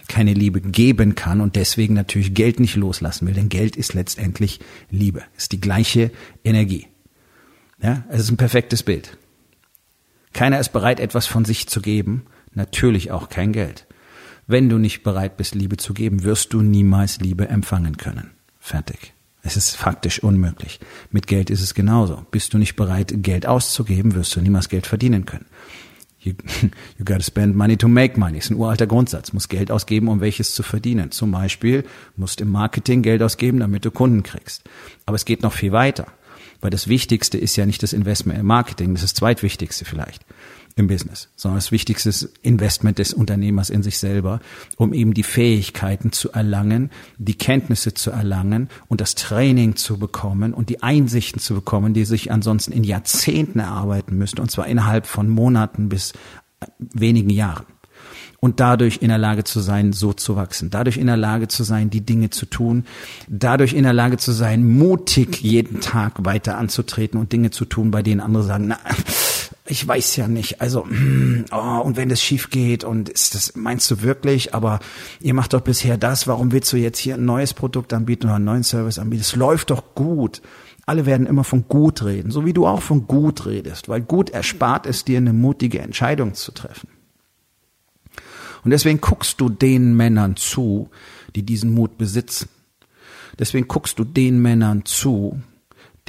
keine 0.07 0.33
Liebe 0.33 0.61
geben 0.61 1.15
kann 1.15 1.41
und 1.41 1.55
deswegen 1.55 1.95
natürlich 1.95 2.35
Geld 2.35 2.59
nicht 2.59 2.75
loslassen 2.75 3.25
will, 3.27 3.33
denn 3.33 3.49
Geld 3.49 3.75
ist 3.75 3.95
letztendlich 3.95 4.59
Liebe, 4.91 5.23
ist 5.35 5.53
die 5.53 5.61
gleiche 5.61 6.11
Energie. 6.43 6.87
Ja, 7.81 8.03
es 8.09 8.21
ist 8.21 8.29
ein 8.29 8.37
perfektes 8.37 8.83
Bild. 8.83 9.17
Keiner 10.33 10.59
ist 10.59 10.69
bereit, 10.69 10.99
etwas 10.99 11.25
von 11.25 11.45
sich 11.45 11.67
zu 11.67 11.81
geben, 11.81 12.25
natürlich 12.53 13.11
auch 13.11 13.29
kein 13.29 13.53
Geld. 13.53 13.87
Wenn 14.45 14.69
du 14.69 14.77
nicht 14.77 15.01
bereit 15.01 15.37
bist, 15.37 15.55
Liebe 15.55 15.77
zu 15.77 15.93
geben, 15.93 16.23
wirst 16.23 16.53
du 16.53 16.61
niemals 16.61 17.19
Liebe 17.19 17.47
empfangen 17.47 17.97
können. 17.97 18.31
Fertig. 18.59 19.13
Es 19.45 19.57
ist 19.57 19.75
faktisch 19.75 20.23
unmöglich. 20.23 20.79
Mit 21.11 21.27
Geld 21.27 21.49
ist 21.49 21.61
es 21.61 21.73
genauso. 21.73 22.25
Bist 22.31 22.53
du 22.53 22.57
nicht 22.57 22.77
bereit, 22.77 23.13
Geld 23.17 23.45
auszugeben, 23.45 24.15
wirst 24.15 24.35
du 24.35 24.41
niemals 24.41 24.69
Geld 24.69 24.87
verdienen 24.87 25.25
können. 25.25 25.45
You, 26.19 26.31
you 26.97 27.03
gotta 27.03 27.21
spend 27.21 27.53
money 27.55 27.75
to 27.75 27.89
make 27.89 28.17
money. 28.17 28.37
Ist 28.37 28.49
ein 28.49 28.57
uralter 28.57 28.87
Grundsatz. 28.87 29.33
Muss 29.33 29.49
Geld 29.49 29.69
ausgeben, 29.69 30.07
um 30.07 30.21
welches 30.21 30.55
zu 30.55 30.63
verdienen. 30.63 31.11
Zum 31.11 31.31
Beispiel 31.31 31.83
musst 32.15 32.39
im 32.39 32.49
Marketing 32.49 33.01
Geld 33.01 33.21
ausgeben, 33.21 33.59
damit 33.59 33.83
du 33.83 33.91
Kunden 33.91 34.23
kriegst. 34.23 34.63
Aber 35.05 35.15
es 35.15 35.25
geht 35.25 35.43
noch 35.43 35.53
viel 35.53 35.73
weiter. 35.73 36.07
Weil 36.61 36.71
das 36.71 36.87
Wichtigste 36.87 37.37
ist 37.37 37.57
ja 37.57 37.65
nicht 37.65 37.83
das 37.83 37.91
Investment 37.91 38.39
im 38.39 38.45
Marketing, 38.45 38.93
das 38.93 39.03
ist 39.03 39.11
das 39.11 39.19
zweitwichtigste 39.19 39.83
vielleicht 39.83 40.25
im 40.75 40.87
Business, 40.87 41.29
sondern 41.35 41.57
das 41.57 41.71
wichtigste 41.71 42.09
ist 42.09 42.29
Investment 42.41 42.97
des 42.97 43.13
Unternehmers 43.13 43.69
in 43.69 43.83
sich 43.83 43.99
selber, 43.99 44.39
um 44.77 44.93
eben 44.93 45.13
die 45.13 45.23
Fähigkeiten 45.23 46.11
zu 46.11 46.31
erlangen, 46.31 46.89
die 47.17 47.35
Kenntnisse 47.35 47.93
zu 47.93 48.09
erlangen 48.11 48.69
und 48.87 48.99
das 48.99 49.15
Training 49.15 49.75
zu 49.75 49.97
bekommen 49.97 50.53
und 50.53 50.69
die 50.69 50.81
Einsichten 50.81 51.39
zu 51.39 51.53
bekommen, 51.53 51.93
die 51.93 52.05
sich 52.05 52.31
ansonsten 52.31 52.71
in 52.71 52.83
Jahrzehnten 52.83 53.59
erarbeiten 53.59 54.17
müssten, 54.17 54.41
und 54.41 54.49
zwar 54.49 54.67
innerhalb 54.67 55.05
von 55.05 55.29
Monaten 55.29 55.89
bis 55.89 56.13
wenigen 56.79 57.29
Jahren. 57.29 57.65
Und 58.39 58.59
dadurch 58.59 58.97
in 59.01 59.07
der 59.07 59.17
Lage 59.17 59.45
zu 59.45 59.61
sein, 59.61 59.93
so 59.93 60.11
zu 60.11 60.35
wachsen, 60.35 60.69
dadurch 60.69 60.97
in 60.97 61.07
der 61.07 61.15
Lage 61.15 61.47
zu 61.47 61.63
sein, 61.63 61.89
die 61.89 62.01
Dinge 62.01 62.29
zu 62.29 62.45
tun, 62.45 62.83
dadurch 63.29 63.71
in 63.73 63.83
der 63.83 63.93
Lage 63.93 64.17
zu 64.17 64.33
sein, 64.33 64.67
mutig 64.67 65.41
jeden 65.41 65.79
Tag 65.79 66.25
weiter 66.25 66.57
anzutreten 66.57 67.17
und 67.17 67.31
Dinge 67.31 67.51
zu 67.51 67.63
tun, 67.63 67.91
bei 67.91 68.01
denen 68.01 68.19
andere 68.19 68.43
sagen, 68.43 68.65
na, 68.67 68.79
ich 69.65 69.87
weiß 69.87 70.17
ja 70.17 70.27
nicht, 70.27 70.59
also, 70.61 70.85
oh, 71.51 71.81
und 71.83 71.95
wenn 71.95 72.09
das 72.09 72.21
schief 72.21 72.49
geht 72.49 72.83
und 72.83 73.07
ist 73.07 73.33
das, 73.33 73.55
meinst 73.55 73.89
du 73.89 74.01
wirklich, 74.01 74.53
aber 74.53 74.79
ihr 75.21 75.33
macht 75.33 75.53
doch 75.53 75.61
bisher 75.61 75.97
das, 75.97 76.27
warum 76.27 76.51
willst 76.51 76.73
du 76.73 76.77
jetzt 76.77 76.99
hier 76.99 77.15
ein 77.15 77.25
neues 77.25 77.53
Produkt 77.53 77.93
anbieten 77.93 78.25
oder 78.25 78.35
einen 78.35 78.45
neuen 78.45 78.63
Service 78.63 78.99
anbieten? 78.99 79.21
Es 79.21 79.35
läuft 79.35 79.69
doch 79.69 79.95
gut. 79.95 80.41
Alle 80.85 81.05
werden 81.05 81.27
immer 81.27 81.45
von 81.45 81.69
gut 81.69 82.03
reden, 82.03 82.29
so 82.29 82.45
wie 82.45 82.51
du 82.51 82.67
auch 82.67 82.81
von 82.81 83.07
gut 83.07 83.45
redest, 83.45 83.87
weil 83.87 84.01
gut 84.01 84.31
erspart 84.31 84.85
es 84.85 85.05
dir, 85.05 85.17
eine 85.17 85.31
mutige 85.31 85.79
Entscheidung 85.79 86.33
zu 86.33 86.51
treffen. 86.51 86.89
Und 88.65 88.71
deswegen 88.71 88.99
guckst 88.99 89.39
du 89.39 89.47
den 89.47 89.95
Männern 89.95 90.35
zu, 90.35 90.89
die 91.35 91.43
diesen 91.43 91.73
Mut 91.73 91.97
besitzen. 91.97 92.49
Deswegen 93.39 93.67
guckst 93.69 93.97
du 93.97 94.03
den 94.03 94.41
Männern 94.41 94.83
zu, 94.85 95.41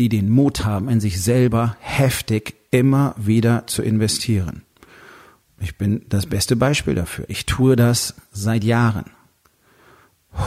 die 0.00 0.08
den 0.08 0.28
Mut 0.28 0.64
haben, 0.64 0.88
in 0.88 1.00
sich 1.00 1.22
selber 1.22 1.76
heftig 1.78 2.63
immer 2.74 3.14
wieder 3.16 3.68
zu 3.68 3.82
investieren. 3.82 4.62
Ich 5.60 5.78
bin 5.78 6.04
das 6.08 6.26
beste 6.26 6.56
Beispiel 6.56 6.96
dafür. 6.96 7.24
Ich 7.28 7.46
tue 7.46 7.76
das 7.76 8.16
seit 8.32 8.64
Jahren 8.64 9.04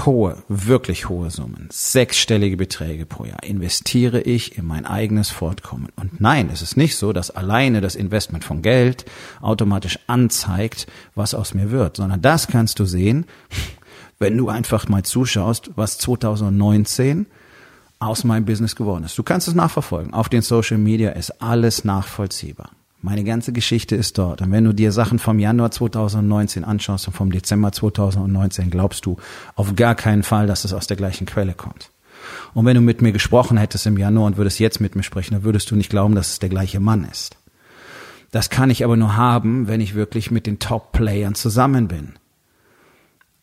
hohe, 0.05 0.43
wirklich 0.49 1.07
hohe 1.07 1.31
Summen, 1.31 1.69
sechsstellige 1.71 2.57
Beträge 2.57 3.05
pro 3.05 3.23
Jahr 3.23 3.41
investiere 3.43 4.19
ich 4.19 4.57
in 4.57 4.65
mein 4.65 4.85
eigenes 4.85 5.29
Fortkommen. 5.29 5.87
Und 5.95 6.19
nein, 6.19 6.49
es 6.51 6.61
ist 6.61 6.75
nicht 6.75 6.97
so, 6.97 7.13
dass 7.13 7.31
alleine 7.31 7.79
das 7.79 7.95
Investment 7.95 8.43
von 8.43 8.61
Geld 8.61 9.05
automatisch 9.39 9.97
anzeigt, 10.07 10.87
was 11.15 11.33
aus 11.33 11.53
mir 11.53 11.71
wird, 11.71 11.95
sondern 11.95 12.21
das 12.21 12.47
kannst 12.47 12.79
du 12.79 12.85
sehen, 12.85 13.25
wenn 14.19 14.37
du 14.37 14.49
einfach 14.49 14.89
mal 14.89 15.03
zuschaust, 15.03 15.71
was 15.77 15.97
2019 15.97 17.27
aus 17.99 18.23
meinem 18.23 18.45
Business 18.45 18.75
geworden 18.75 19.03
ist. 19.03 19.17
Du 19.17 19.23
kannst 19.23 19.47
es 19.47 19.55
nachverfolgen. 19.55 20.13
Auf 20.13 20.29
den 20.29 20.41
Social 20.41 20.77
Media 20.77 21.11
ist 21.11 21.41
alles 21.41 21.83
nachvollziehbar. 21.83 22.71
Meine 23.01 23.23
ganze 23.23 23.53
Geschichte 23.53 23.95
ist 23.95 24.17
dort. 24.17 24.41
Und 24.41 24.51
wenn 24.51 24.63
du 24.63 24.73
dir 24.73 24.91
Sachen 24.91 25.19
vom 25.19 25.39
Januar 25.39 25.71
2019 25.71 26.63
anschaust 26.63 27.07
und 27.07 27.13
vom 27.13 27.31
Dezember 27.31 27.71
2019, 27.71 28.69
glaubst 28.69 29.05
du 29.05 29.17
auf 29.55 29.75
gar 29.75 29.95
keinen 29.95 30.23
Fall, 30.23 30.47
dass 30.47 30.65
es 30.65 30.73
aus 30.73 30.87
der 30.87 30.97
gleichen 30.97 31.25
Quelle 31.25 31.53
kommt. 31.53 31.91
Und 32.53 32.65
wenn 32.65 32.75
du 32.75 32.81
mit 32.81 33.01
mir 33.01 33.11
gesprochen 33.11 33.57
hättest 33.57 33.85
im 33.85 33.97
Januar 33.97 34.25
und 34.25 34.37
würdest 34.37 34.59
jetzt 34.59 34.79
mit 34.79 34.95
mir 34.95 35.03
sprechen, 35.03 35.35
dann 35.35 35.43
würdest 35.43 35.69
du 35.69 35.75
nicht 35.75 35.89
glauben, 35.89 36.15
dass 36.15 36.31
es 36.31 36.39
der 36.39 36.49
gleiche 36.49 36.79
Mann 36.79 37.05
ist. 37.05 37.37
Das 38.31 38.49
kann 38.49 38.69
ich 38.69 38.83
aber 38.83 38.97
nur 38.97 39.15
haben, 39.15 39.67
wenn 39.67 39.79
ich 39.79 39.95
wirklich 39.95 40.31
mit 40.31 40.47
den 40.47 40.59
Top-Playern 40.59 41.35
zusammen 41.35 41.87
bin. 41.87 42.13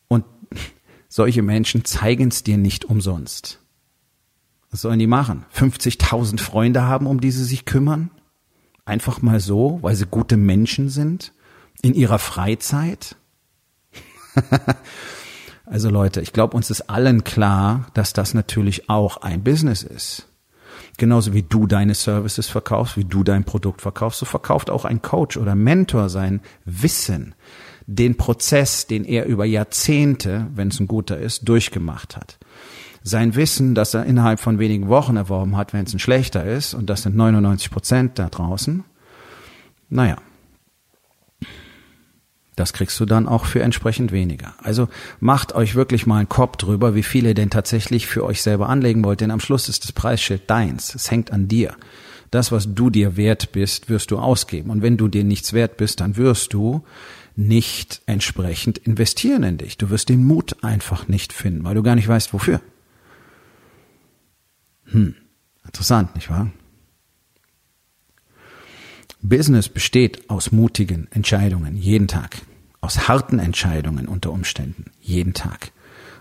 Und 0.07 0.25
solche 1.07 1.41
Menschen 1.41 1.85
zeigen 1.85 2.27
es 2.27 2.43
dir 2.43 2.57
nicht 2.57 2.85
umsonst. 2.85 3.64
Was 4.71 4.81
sollen 4.81 4.99
die 4.99 5.07
machen? 5.07 5.45
50.000 5.55 6.39
Freunde 6.39 6.83
haben, 6.83 7.07
um 7.07 7.21
die 7.21 7.31
sie 7.31 7.43
sich 7.43 7.65
kümmern? 7.65 8.11
Einfach 8.85 9.21
mal 9.21 9.39
so, 9.39 9.79
weil 9.81 9.95
sie 9.95 10.05
gute 10.05 10.37
Menschen 10.37 10.89
sind? 10.89 11.33
In 11.81 11.93
ihrer 11.93 12.19
Freizeit? 12.19 13.15
also 15.65 15.89
Leute, 15.89 16.21
ich 16.21 16.33
glaube, 16.33 16.55
uns 16.55 16.69
ist 16.69 16.89
allen 16.89 17.23
klar, 17.23 17.87
dass 17.93 18.13
das 18.13 18.33
natürlich 18.33 18.89
auch 18.89 19.17
ein 19.17 19.43
Business 19.43 19.83
ist. 19.83 20.27
Genauso 20.97 21.33
wie 21.33 21.43
du 21.43 21.67
deine 21.67 21.93
Services 21.95 22.47
verkaufst, 22.47 22.97
wie 22.97 23.05
du 23.05 23.23
dein 23.23 23.43
Produkt 23.43 23.81
verkaufst, 23.81 24.19
so 24.19 24.25
verkauft 24.25 24.69
auch 24.69 24.85
ein 24.85 25.01
Coach 25.01 25.37
oder 25.37 25.55
Mentor 25.55 26.09
sein 26.09 26.41
Wissen, 26.63 27.35
den 27.87 28.17
Prozess, 28.17 28.87
den 28.87 29.03
er 29.03 29.25
über 29.25 29.45
Jahrzehnte, 29.45 30.47
wenn 30.53 30.69
es 30.69 30.79
ein 30.79 30.87
guter 30.87 31.17
ist, 31.17 31.47
durchgemacht 31.47 32.15
hat 32.17 32.37
sein 33.05 33.35
Wissen, 33.35 33.75
das 33.75 33.93
er 33.93 34.05
innerhalb 34.05 34.39
von 34.39 34.57
wenigen 34.57 34.89
Wochen 34.89 35.15
erworben 35.15 35.55
hat, 35.55 35.73
wenn 35.73 35.85
es 35.85 35.93
ein 35.93 35.99
schlechter 35.99 36.43
ist, 36.43 36.73
und 36.73 36.89
das 36.89 37.03
sind 37.03 37.15
99 37.15 37.69
Prozent 37.69 38.17
da 38.19 38.29
draußen, 38.29 38.83
naja, 39.89 40.17
das 42.55 42.73
kriegst 42.73 42.99
du 42.99 43.05
dann 43.05 43.27
auch 43.27 43.45
für 43.45 43.61
entsprechend 43.61 44.11
weniger. 44.11 44.55
Also 44.57 44.87
macht 45.19 45.53
euch 45.53 45.75
wirklich 45.75 46.07
mal 46.07 46.17
einen 46.17 46.29
Kopf 46.29 46.57
drüber, 46.57 46.95
wie 46.95 47.03
viel 47.03 47.25
ihr 47.25 47.35
denn 47.35 47.51
tatsächlich 47.51 48.07
für 48.07 48.23
euch 48.23 48.41
selber 48.41 48.69
anlegen 48.69 49.03
wollt, 49.03 49.21
denn 49.21 49.31
am 49.31 49.39
Schluss 49.39 49.69
ist 49.69 49.83
das 49.83 49.91
Preisschild 49.91 50.49
deins. 50.49 50.95
Es 50.95 51.11
hängt 51.11 51.31
an 51.31 51.47
dir. 51.47 51.75
Das, 52.31 52.51
was 52.51 52.73
du 52.73 52.89
dir 52.89 53.17
wert 53.17 53.51
bist, 53.51 53.87
wirst 53.87 54.09
du 54.09 54.17
ausgeben. 54.17 54.71
Und 54.71 54.81
wenn 54.81 54.97
du 54.97 55.09
dir 55.09 55.23
nichts 55.23 55.53
wert 55.53 55.77
bist, 55.77 55.99
dann 55.99 56.17
wirst 56.17 56.53
du 56.53 56.83
nicht 57.35 58.01
entsprechend 58.07 58.79
investieren 58.79 59.43
in 59.43 59.57
dich. 59.57 59.77
Du 59.77 59.89
wirst 59.91 60.09
den 60.09 60.25
Mut 60.25 60.63
einfach 60.63 61.07
nicht 61.07 61.33
finden, 61.33 61.65
weil 61.65 61.75
du 61.75 61.83
gar 61.83 61.95
nicht 61.95 62.07
weißt, 62.07 62.33
wofür. 62.33 62.61
Hm, 64.85 65.15
interessant, 65.65 66.15
nicht 66.15 66.29
wahr? 66.29 66.51
Business 69.21 69.69
besteht 69.69 70.29
aus 70.29 70.51
mutigen 70.51 71.07
Entscheidungen 71.11 71.75
jeden 71.75 72.07
Tag, 72.07 72.41
aus 72.81 73.07
harten 73.07 73.39
Entscheidungen 73.39 74.07
unter 74.07 74.31
Umständen 74.31 74.91
jeden 75.01 75.33
Tag, 75.33 75.71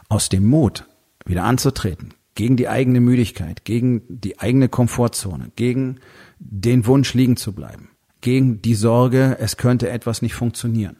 aus 0.09 0.28
dem 0.28 0.47
Mut, 0.47 0.85
wieder 1.26 1.44
anzutreten, 1.44 2.14
gegen 2.35 2.56
die 2.56 2.68
eigene 2.68 3.00
Müdigkeit, 3.00 3.64
gegen 3.64 4.02
die 4.09 4.38
eigene 4.40 4.68
Komfortzone, 4.68 5.52
gegen 5.56 6.00
den 6.38 6.87
Wunsch 6.87 7.12
liegen 7.14 7.37
zu 7.37 7.52
bleiben, 7.52 7.90
gegen 8.23 8.62
die 8.62 8.75
Sorge, 8.75 9.37
es 9.38 9.56
könnte 9.56 9.90
etwas 9.90 10.23
nicht 10.23 10.35
funktionieren 10.35 10.97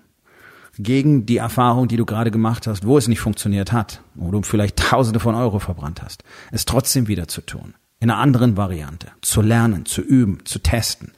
gegen 0.79 1.27
die 1.27 1.37
Erfahrung, 1.37 1.89
die 1.89 1.97
du 1.97 2.05
gerade 2.05 2.31
gemacht 2.31 2.67
hast, 2.67 2.87
wo 2.87 2.99
es 2.99 3.09
nicht 3.09 3.21
funktioniert 3.21 3.73
hat, 3.73 4.01
wo 4.15 4.31
du 4.31 4.43
vielleicht 4.43 4.77
Tausende 4.77 5.21
von 5.21 5.35
Euro 5.35 5.59
verbrannt 5.59 6.03
hast, 6.03 6.25
es 6.51 6.65
trotzdem 6.65 7.09
wieder 7.09 7.29
zu 7.29 7.41
tun, 7.41 7.75
in 8.01 8.11
einer 8.11 8.21
anderen 8.21 8.57
Variante, 8.57 9.09
zu 9.21 9.41
lernen, 9.41 9.87
zu 9.87 10.01
üben, 10.01 10.45
zu 10.45 10.59
testen. 10.59 11.13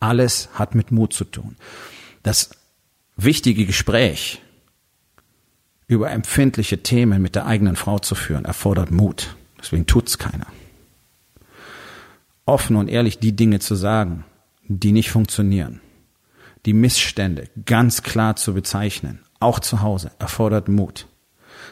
Alles 0.00 0.48
hat 0.54 0.74
mit 0.74 0.92
Mut 0.92 1.12
zu 1.12 1.24
tun. 1.24 1.56
Das 2.22 2.50
wichtige 3.16 3.66
Gespräch 3.66 4.42
über 5.86 6.10
empfindliche 6.10 6.82
Themen 6.82 7.20
mit 7.20 7.34
der 7.34 7.46
eigenen 7.46 7.76
Frau 7.76 7.98
zu 7.98 8.14
führen, 8.14 8.44
erfordert 8.44 8.90
Mut. 8.90 9.34
Deswegen 9.60 9.86
tut's 9.86 10.18
keiner. 10.18 10.46
Offen 12.46 12.76
und 12.76 12.88
ehrlich 12.88 13.18
die 13.18 13.34
Dinge 13.34 13.58
zu 13.58 13.74
sagen, 13.74 14.24
die 14.68 14.92
nicht 14.92 15.10
funktionieren 15.10 15.80
die 16.66 16.72
Missstände 16.74 17.48
ganz 17.64 18.02
klar 18.02 18.36
zu 18.36 18.54
bezeichnen, 18.54 19.20
auch 19.38 19.60
zu 19.60 19.80
Hause, 19.82 20.10
erfordert 20.18 20.68
Mut. 20.68 21.06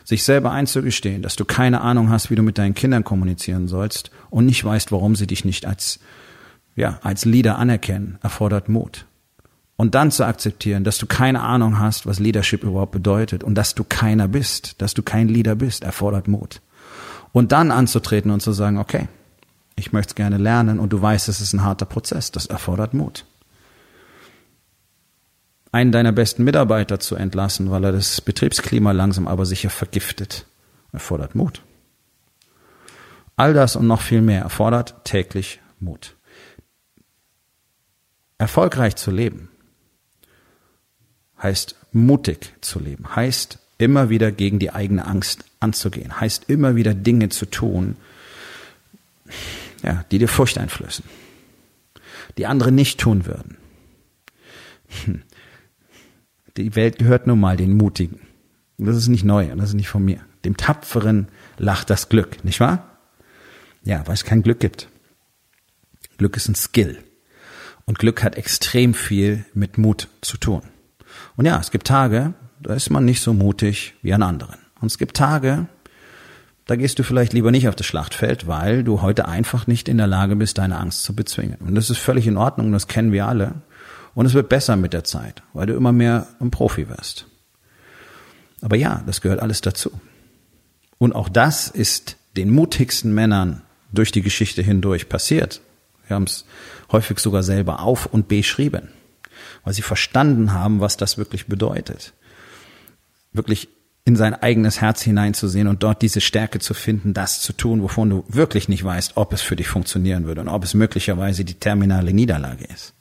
Sich 0.04 0.25
selber 0.25 0.50
einzugestehen, 0.50 1.23
dass 1.23 1.37
du 1.37 1.45
keine 1.45 1.83
Ahnung 1.83 2.11
hast, 2.11 2.30
wie 2.30 2.35
du 2.35 2.42
mit 2.42 2.59
deinen 2.59 2.75
Kindern 2.75 3.04
kommunizieren 3.04 3.68
sollst 3.68 4.11
und 4.30 4.47
nicht 4.47 4.64
weißt, 4.64 4.92
warum 4.92 5.16
sie 5.16 5.26
dich 5.26 5.45
nicht 5.45 5.66
als, 5.66 6.00
ja, 6.76 6.99
als 7.02 7.25
Leader 7.25 7.59
anerkennen, 7.59 8.18
erfordert 8.23 8.68
Mut. 8.68 9.04
Und 9.76 9.95
dann 9.95 10.11
zu 10.11 10.25
akzeptieren, 10.25 10.83
dass 10.83 10.99
du 10.99 11.07
keine 11.07 11.42
Ahnung 11.42 11.78
hast, 11.78 12.07
was 12.07 12.18
Leadership 12.18 12.64
überhaupt 12.64 12.92
bedeutet 12.92 13.45
und 13.45 13.54
dass 13.54 13.75
du 13.75 13.85
keiner 13.85 14.26
bist, 14.26 14.80
dass 14.80 14.95
du 14.95 15.02
kein 15.02 15.28
Leader 15.28 15.54
bist, 15.54 15.85
erfordert 15.85 16.26
Mut. 16.26 16.62
Und 17.33 17.52
dann 17.52 17.71
anzutreten 17.71 18.30
und 18.30 18.40
zu 18.40 18.52
sagen, 18.52 18.78
okay, 18.78 19.09
ich 19.76 19.92
möchte 19.92 20.12
es 20.12 20.14
gerne 20.16 20.38
lernen 20.38 20.80
und 20.80 20.92
du 20.92 21.00
weißt, 21.00 21.28
es 21.28 21.40
ist 21.40 21.52
ein 21.52 21.62
harter 21.62 21.87
Prozess, 21.87 22.33
das 22.33 22.47
erfordert 22.47 22.95
Mut 22.95 23.25
einen 25.72 25.92
deiner 25.92 26.12
besten 26.12 26.44
Mitarbeiter 26.44 26.98
zu 27.00 27.16
entlassen, 27.16 27.70
weil 27.70 27.84
er 27.84 27.92
das 27.92 28.20
Betriebsklima 28.20 28.92
langsam 28.92 29.28
aber 29.28 29.46
sicher 29.46 29.70
vergiftet, 29.70 30.46
erfordert 30.92 31.34
Mut. 31.34 31.62
All 33.37 33.54
das 33.54 33.76
und 33.76 33.87
noch 33.87 34.00
viel 34.00 34.22
mehr 34.22 34.42
erfordert 34.42 35.04
täglich 35.04 35.60
Mut. 35.78 36.16
Erfolgreich 38.38 38.96
zu 38.96 39.10
leben 39.10 39.48
heißt 41.40 41.76
mutig 41.92 42.52
zu 42.60 42.80
leben, 42.80 43.14
heißt 43.14 43.58
immer 43.78 44.10
wieder 44.10 44.32
gegen 44.32 44.58
die 44.58 44.72
eigene 44.72 45.06
Angst 45.06 45.44
anzugehen, 45.60 46.20
heißt 46.20 46.48
immer 46.48 46.75
wieder 46.75 46.94
Dinge 46.94 47.28
zu 47.28 47.46
tun, 47.46 47.96
ja, 49.82 50.04
die 50.10 50.18
dir 50.18 50.28
Furcht 50.28 50.58
einflößen, 50.58 51.04
die 52.37 52.46
andere 52.46 52.72
nicht 52.72 52.98
tun 52.98 53.26
würden. 53.26 53.56
Hm. 55.04 55.22
Die 56.58 56.74
Welt 56.74 56.98
gehört 56.98 57.28
nun 57.28 57.38
mal 57.38 57.56
den 57.56 57.76
Mutigen. 57.76 58.18
das 58.78 58.96
ist 58.96 59.06
nicht 59.06 59.24
neu 59.24 59.52
und 59.52 59.58
das 59.58 59.68
ist 59.68 59.76
nicht 59.76 59.88
von 59.88 60.04
mir. 60.04 60.18
Dem 60.44 60.56
Tapferen 60.56 61.28
lacht 61.56 61.88
das 61.88 62.08
Glück, 62.08 62.44
nicht 62.44 62.58
wahr? 62.58 62.98
Ja, 63.84 64.04
weil 64.06 64.14
es 64.14 64.24
kein 64.24 64.42
Glück 64.42 64.58
gibt. 64.58 64.88
Glück 66.16 66.36
ist 66.36 66.48
ein 66.48 66.56
Skill. 66.56 66.98
Und 67.84 68.00
Glück 68.00 68.24
hat 68.24 68.34
extrem 68.34 68.92
viel 68.92 69.44
mit 69.54 69.78
Mut 69.78 70.08
zu 70.20 70.36
tun. 70.36 70.62
Und 71.36 71.46
ja, 71.46 71.60
es 71.60 71.70
gibt 71.70 71.86
Tage, 71.86 72.34
da 72.60 72.74
ist 72.74 72.90
man 72.90 73.04
nicht 73.04 73.22
so 73.22 73.32
mutig 73.32 73.94
wie 74.02 74.12
an 74.12 74.24
anderen. 74.24 74.56
Und 74.80 74.88
es 74.88 74.98
gibt 74.98 75.16
Tage, 75.16 75.68
da 76.66 76.74
gehst 76.74 76.98
du 76.98 77.04
vielleicht 77.04 77.34
lieber 77.34 77.52
nicht 77.52 77.68
auf 77.68 77.76
das 77.76 77.86
Schlachtfeld, 77.86 78.48
weil 78.48 78.82
du 78.82 79.00
heute 79.00 79.28
einfach 79.28 79.68
nicht 79.68 79.88
in 79.88 79.96
der 79.96 80.08
Lage 80.08 80.34
bist, 80.34 80.58
deine 80.58 80.78
Angst 80.78 81.04
zu 81.04 81.14
bezwingen. 81.14 81.58
Und 81.60 81.76
das 81.76 81.88
ist 81.88 81.98
völlig 81.98 82.26
in 82.26 82.36
Ordnung, 82.36 82.72
das 82.72 82.88
kennen 82.88 83.12
wir 83.12 83.28
alle. 83.28 83.62
Und 84.18 84.26
es 84.26 84.34
wird 84.34 84.48
besser 84.48 84.75
mit 84.75 84.94
der 84.94 85.04
Zeit, 85.04 85.44
weil 85.52 85.66
du 85.66 85.75
immer 85.75 85.92
mehr 85.92 86.26
ein 86.40 86.50
Profi 86.50 86.88
wirst. 86.88 87.28
Aber 88.60 88.75
ja, 88.75 89.04
das 89.06 89.20
gehört 89.20 89.38
alles 89.38 89.60
dazu. 89.60 89.92
Und 90.98 91.14
auch 91.14 91.28
das 91.28 91.68
ist 91.68 92.16
den 92.37 92.50
mutigsten 92.50 93.14
Männern 93.14 93.62
durch 93.92 94.10
die 94.10 94.22
Geschichte 94.22 94.60
hindurch 94.60 95.08
passiert. 95.08 95.60
Wir 96.08 96.16
haben 96.16 96.25
es 96.25 96.46
häufig 96.90 97.20
sogar 97.20 97.44
selber 97.44 97.78
auf 97.78 98.06
und 98.06 98.26
beschrieben, 98.26 98.88
weil 99.62 99.75
sie 99.75 99.82
verstanden 99.82 100.52
haben, 100.52 100.80
was 100.80 100.96
das 100.96 101.16
wirklich 101.16 101.46
bedeutet. 101.46 102.12
Wirklich 103.32 103.68
in 104.04 104.16
sein 104.16 104.34
eigenes 104.34 104.80
Herz 104.80 105.00
hineinzusehen 105.00 105.68
und 105.68 105.84
dort 105.84 106.02
diese 106.02 106.20
Stärke 106.20 106.58
zu 106.58 106.75
finden, 106.75 107.14
das 107.14 107.40
zu 107.40 107.52
tun, 107.52 107.84
wovon 107.84 108.10
du 108.10 108.25
wirklich 108.26 108.68
nicht 108.68 108.82
weißt, 108.82 109.12
ob 109.14 109.32
es 109.32 109.42
für 109.42 109.54
dich 109.54 109.68
funktionieren 109.68 110.25
würde 110.25 110.40
und 110.40 110.48
ob 110.48 110.64
es 110.64 110.75
möglicherweise 110.75 111.44
die 111.44 111.54
terminale 111.54 112.12
Niederlage 112.12 112.64
ist 112.64 112.94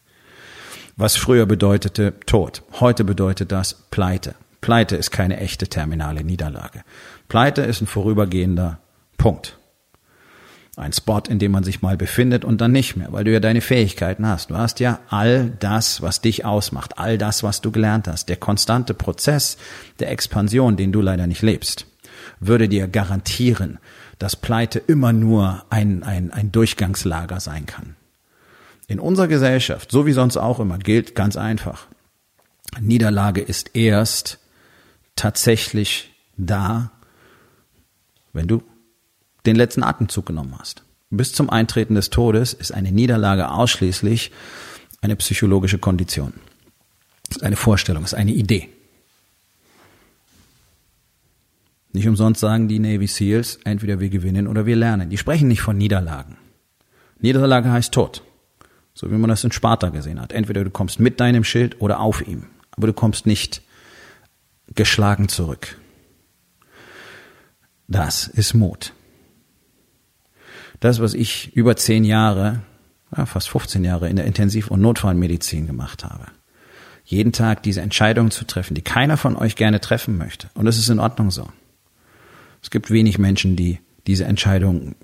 was 0.98 1.16
früher 1.16 1.46
bedeutete 1.46 2.16
Tod. 2.26 2.64
Heute 2.80 3.04
bedeutet 3.04 3.52
das 3.52 3.74
Pleite. 3.92 4.36
Pleite 4.62 4.96
ist 4.96 5.12
keine 5.12 5.38
echte 5.38 5.68
terminale 5.68 6.24
Niederlage. 6.24 6.84
Pleite 7.30 7.62
ist 7.62 7.82
ein 7.82 7.88
vorübergehender 7.88 8.80
Punkt. 9.18 9.58
Ein 10.76 10.94
Spot, 10.94 11.22
in 11.28 11.40
dem 11.40 11.52
man 11.52 11.64
sich 11.64 11.82
mal 11.82 11.98
befindet 11.98 12.46
und 12.46 12.62
dann 12.62 12.72
nicht 12.72 12.96
mehr, 12.96 13.12
weil 13.12 13.24
du 13.24 13.32
ja 13.32 13.40
deine 13.40 13.62
Fähigkeiten 13.62 14.28
hast. 14.28 14.52
Du 14.52 14.58
hast 14.58 14.80
ja 14.80 15.00
all 15.10 15.52
das, 15.60 16.02
was 16.02 16.22
dich 16.22 16.46
ausmacht, 16.46 17.00
all 17.00 17.18
das, 17.18 17.42
was 17.42 17.62
du 17.62 17.72
gelernt 17.72 18.08
hast. 18.08 18.30
Der 18.30 18.38
konstante 18.38 18.94
Prozess 18.94 19.58
der 20.00 20.12
Expansion, 20.12 20.78
den 20.78 20.92
du 20.92 21.02
leider 21.02 21.26
nicht 21.26 21.42
lebst, 21.42 21.88
würde 22.40 22.70
dir 22.70 22.88
garantieren, 22.88 23.80
dass 24.20 24.36
Pleite 24.36 24.80
immer 24.80 25.14
nur 25.14 25.64
ein, 25.70 26.04
ein, 26.04 26.32
ein 26.32 26.52
Durchgangslager 26.52 27.40
sein 27.40 27.66
kann. 27.66 27.97
In 28.88 29.00
unserer 29.00 29.28
Gesellschaft, 29.28 29.92
so 29.92 30.06
wie 30.06 30.14
sonst 30.14 30.38
auch 30.38 30.60
immer, 30.60 30.78
gilt 30.78 31.14
ganz 31.14 31.36
einfach. 31.36 31.88
Niederlage 32.80 33.42
ist 33.42 33.76
erst 33.76 34.40
tatsächlich 35.16 36.14
da, 36.38 36.92
wenn 38.34 38.48
du 38.48 38.64
den 39.46 39.56
letzten 39.56 39.84
Atemzug 39.84 40.26
genommen 40.26 40.56
hast. 40.58 40.84
Bis 41.10 41.34
zum 41.34 41.50
Eintreten 41.50 41.96
des 41.96 42.10
Todes 42.10 42.54
ist 42.54 42.74
eine 42.74 42.92
Niederlage 42.92 43.50
ausschließlich 43.50 44.32
eine 45.02 45.16
psychologische 45.16 45.80
Kondition. 45.80 46.34
Ist 47.30 47.44
eine 47.44 47.56
Vorstellung, 47.56 48.04
ist 48.04 48.14
eine 48.14 48.32
Idee. 48.32 48.70
Nicht 51.94 52.08
umsonst 52.08 52.42
sagen 52.42 52.68
die 52.68 52.80
Navy 52.80 53.08
SEALs, 53.08 53.60
entweder 53.64 54.00
wir 54.00 54.10
gewinnen 54.10 54.48
oder 54.48 54.66
wir 54.66 54.76
lernen. 54.76 55.10
Die 55.10 55.18
sprechen 55.18 55.48
nicht 55.48 55.62
von 55.62 55.78
Niederlagen. 55.78 56.38
Niederlage 57.20 57.72
heißt 57.72 57.94
Tod. 57.94 58.22
So 58.98 59.12
wie 59.12 59.16
man 59.16 59.30
das 59.30 59.44
in 59.44 59.52
Sparta 59.52 59.90
gesehen 59.90 60.20
hat. 60.20 60.34
Entweder 60.34 60.64
du 60.64 60.72
kommst 60.72 61.00
mit 61.00 61.20
deinem 61.20 61.44
Schild 61.44 61.80
oder 61.82 62.00
auf 62.00 62.28
ihm. 62.28 62.48
Aber 62.72 62.88
du 62.88 62.94
kommst 62.94 63.28
nicht 63.28 63.62
geschlagen 64.74 65.30
zurück. 65.30 65.78
Das 67.88 68.28
ist 68.28 68.56
Mut. 68.56 68.94
Das, 70.80 71.00
was 71.00 71.14
ich 71.14 71.56
über 71.56 71.76
zehn 71.76 72.06
Jahre, 72.06 72.64
ja, 73.16 73.28
fast 73.28 73.50
15 73.50 73.84
Jahre 73.84 74.10
in 74.10 74.16
der 74.16 74.26
Intensiv- 74.26 74.72
und 74.72 74.82
Notfallmedizin 74.82 75.68
gemacht 75.68 76.04
habe. 76.04 76.26
Jeden 77.06 77.34
Tag 77.34 77.62
diese 77.62 77.82
Entscheidungen 77.82 78.32
zu 78.32 78.46
treffen, 78.46 78.74
die 78.74 78.82
keiner 78.82 79.18
von 79.18 79.36
euch 79.36 79.56
gerne 79.56 79.80
treffen 79.80 80.18
möchte. 80.18 80.50
Und 80.56 80.66
das 80.66 80.80
ist 80.80 80.90
in 80.90 81.00
Ordnung 81.00 81.30
so. 81.30 81.48
Es 82.64 82.72
gibt 82.72 82.90
wenig 82.90 83.20
Menschen, 83.20 83.56
die 83.56 83.78
diese 84.08 84.26
Entscheidung 84.26 84.96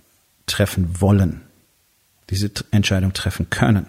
treffen 0.47 0.99
wollen, 0.99 1.41
diese 2.29 2.51
Entscheidung 2.71 3.13
treffen 3.13 3.49
können. 3.49 3.87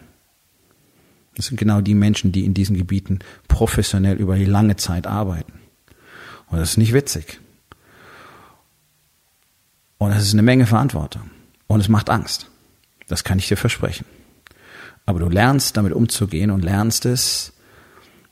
Das 1.37 1.47
sind 1.47 1.57
genau 1.57 1.81
die 1.81 1.95
Menschen, 1.95 2.33
die 2.33 2.45
in 2.45 2.55
diesen 2.55 2.77
Gebieten 2.77 3.19
professionell 3.49 4.17
über 4.17 4.37
die 4.37 4.45
lange 4.45 4.77
Zeit 4.77 5.07
arbeiten. 5.07 5.53
Und 6.49 6.59
das 6.59 6.71
ist 6.71 6.77
nicht 6.77 6.93
witzig. 6.93 7.41
Und 9.99 10.11
das 10.11 10.23
ist 10.23 10.33
eine 10.33 10.43
Menge 10.43 10.67
Verantwortung. 10.67 11.31
Und 11.67 11.81
es 11.81 11.89
macht 11.89 12.11
Angst. 12.11 12.51
Das 13.09 13.25
kann 13.25 13.39
ich 13.39 13.49
dir 13.49 13.57
versprechen. 13.57 14.07
Aber 15.07 15.19
du 15.19 15.29
lernst 15.29 15.77
damit 15.77 15.93
umzugehen 15.93 16.51
und 16.51 16.63
lernst 16.63 17.05
es, 17.05 17.53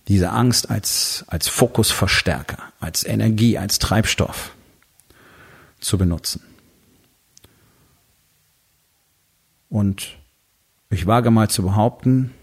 diese 0.08 0.30
Angst 0.30 0.70
als, 0.70 1.24
als 1.28 1.48
Fokusverstärker, 1.48 2.58
als 2.80 3.04
Energie, 3.04 3.58
als 3.58 3.78
Treibstoff 3.78 4.52
zu 5.80 5.98
benutzen. 5.98 6.42
Und 9.72 10.18
ich 10.90 11.06
wage 11.06 11.30
mal 11.30 11.48
zu 11.48 11.62
behaupten, 11.62 12.34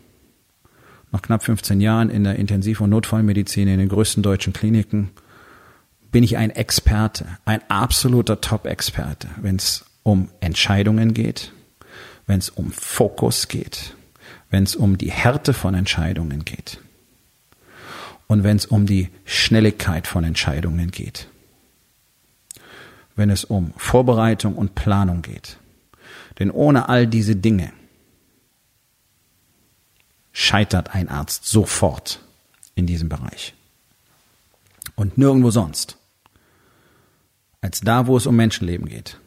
nach 1.11 1.21
knapp 1.21 1.43
15 1.43 1.79
Jahren 1.79 2.09
in 2.09 2.23
der 2.23 2.37
Intensiv- 2.37 2.81
und 2.81 2.89
Notfallmedizin 2.89 3.67
in 3.67 3.77
den 3.77 3.87
größten 3.87 4.23
deutschen 4.23 4.51
Kliniken 4.51 5.11
bin 6.11 6.23
ich 6.23 6.37
ein 6.37 6.49
Experte, 6.49 7.27
ein 7.45 7.61
absoluter 7.69 8.41
Top-Experte, 8.41 9.27
wenn 9.39 9.57
es 9.57 9.85
um 10.01 10.29
Entscheidungen 10.39 11.13
geht, 11.13 11.53
wenn 12.25 12.39
es 12.39 12.49
um 12.49 12.71
Fokus 12.71 13.47
geht, 13.47 13.95
wenn 14.49 14.63
es 14.63 14.75
um 14.75 14.97
die 14.97 15.11
Härte 15.11 15.53
von 15.53 15.75
Entscheidungen 15.75 16.45
geht 16.45 16.79
und 18.25 18.43
wenn 18.43 18.57
es 18.57 18.65
um 18.65 18.87
die 18.87 19.09
Schnelligkeit 19.25 20.07
von 20.07 20.23
Entscheidungen 20.23 20.89
geht, 20.89 21.27
wenn 23.15 23.29
es 23.29 23.43
um 23.43 23.71
Vorbereitung 23.77 24.55
und 24.55 24.73
Planung 24.73 25.21
geht. 25.21 25.58
Denn 26.39 26.51
ohne 26.51 26.89
all 26.89 27.05
diese 27.05 27.35
Dinge 27.35 27.73
scheitert 30.31 30.95
ein 30.95 31.09
Arzt 31.09 31.45
sofort 31.45 32.21
in 32.75 32.87
diesem 32.87 33.09
Bereich. 33.09 33.53
Und 34.95 35.17
nirgendwo 35.17 35.51
sonst 35.51 35.97
als 37.61 37.81
da, 37.81 38.07
wo 38.07 38.15
es 38.17 38.25
um 38.25 38.35
Menschenleben 38.35 38.87
geht. 38.87 39.19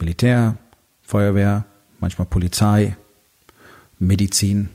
Militär, 0.00 0.56
Feuerwehr, 1.02 1.64
manchmal 2.00 2.26
Polizei, 2.26 2.96
Medizin. 3.98 4.70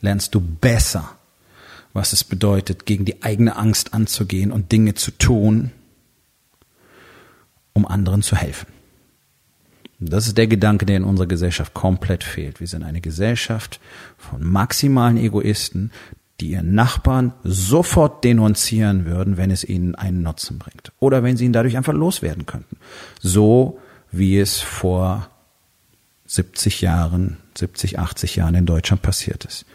Lernst 0.00 0.34
du 0.34 0.40
besser, 0.40 1.16
was 1.92 2.12
es 2.12 2.22
bedeutet, 2.22 2.86
gegen 2.86 3.04
die 3.04 3.22
eigene 3.22 3.56
Angst 3.56 3.92
anzugehen 3.92 4.52
und 4.52 4.70
Dinge 4.70 4.94
zu 4.94 5.10
tun, 5.10 5.72
um 7.72 7.86
anderen 7.86 8.22
zu 8.22 8.36
helfen. 8.36 8.77
Das 10.00 10.28
ist 10.28 10.38
der 10.38 10.46
Gedanke, 10.46 10.86
der 10.86 10.96
in 10.96 11.04
unserer 11.04 11.26
Gesellschaft 11.26 11.74
komplett 11.74 12.22
fehlt. 12.22 12.60
Wir 12.60 12.68
sind 12.68 12.84
eine 12.84 13.00
Gesellschaft 13.00 13.80
von 14.16 14.42
maximalen 14.44 15.16
Egoisten, 15.16 15.90
die 16.40 16.50
ihren 16.50 16.74
Nachbarn 16.74 17.32
sofort 17.42 18.22
denunzieren 18.22 19.06
würden, 19.06 19.36
wenn 19.36 19.50
es 19.50 19.64
ihnen 19.64 19.96
einen 19.96 20.22
Nutzen 20.22 20.58
bringt. 20.58 20.92
Oder 21.00 21.24
wenn 21.24 21.36
sie 21.36 21.46
ihn 21.46 21.52
dadurch 21.52 21.76
einfach 21.76 21.92
loswerden 21.92 22.46
könnten. 22.46 22.76
So 23.20 23.80
wie 24.12 24.38
es 24.38 24.60
vor 24.60 25.28
70 26.26 26.80
Jahren, 26.80 27.38
70, 27.56 27.98
80 27.98 28.36
Jahren 28.36 28.54
in 28.54 28.66
Deutschland 28.66 29.02
passiert 29.02 29.44
ist. 29.46 29.66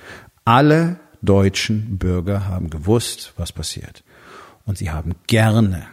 Alle 0.45 0.99
deutschen 1.21 1.97
Bürger 1.97 2.47
haben 2.47 2.69
gewusst, 2.69 3.33
was 3.35 3.51
passiert. 3.51 4.03
Und 4.65 4.77
sie 4.77 4.91
haben 4.91 5.15
gerne, 5.27 5.85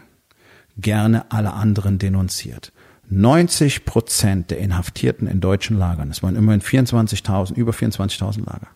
gerne 0.76 1.30
alle 1.32 1.52
anderen 1.54 1.98
denunziert. 1.98 2.72
90 3.10 3.84
Prozent 3.84 4.50
der 4.50 4.58
Inhaftierten 4.58 5.26
in 5.26 5.40
deutschen 5.40 5.76
Lagern, 5.76 6.10
es 6.10 6.22
waren 6.22 6.36
immerhin 6.36 6.62
24.000, 6.62 7.54
über 7.54 7.72
24.000 7.72 8.46
Lager, 8.46 8.68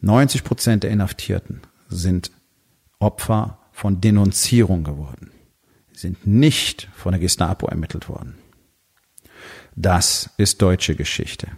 90 0.00 0.42
Prozent 0.42 0.82
der 0.82 0.90
Inhaftierten 0.90 1.60
sind 1.88 2.32
Opfer 2.98 3.58
von 3.72 4.00
Denunzierung 4.00 4.82
geworden, 4.82 5.30
sind 5.92 6.26
nicht 6.26 6.88
von 6.94 7.12
der 7.12 7.20
Gestapo 7.20 7.66
ermittelt 7.68 8.08
worden. 8.08 8.34
Das 9.76 10.30
ist 10.36 10.60
deutsche 10.60 10.96
Geschichte. 10.96 11.48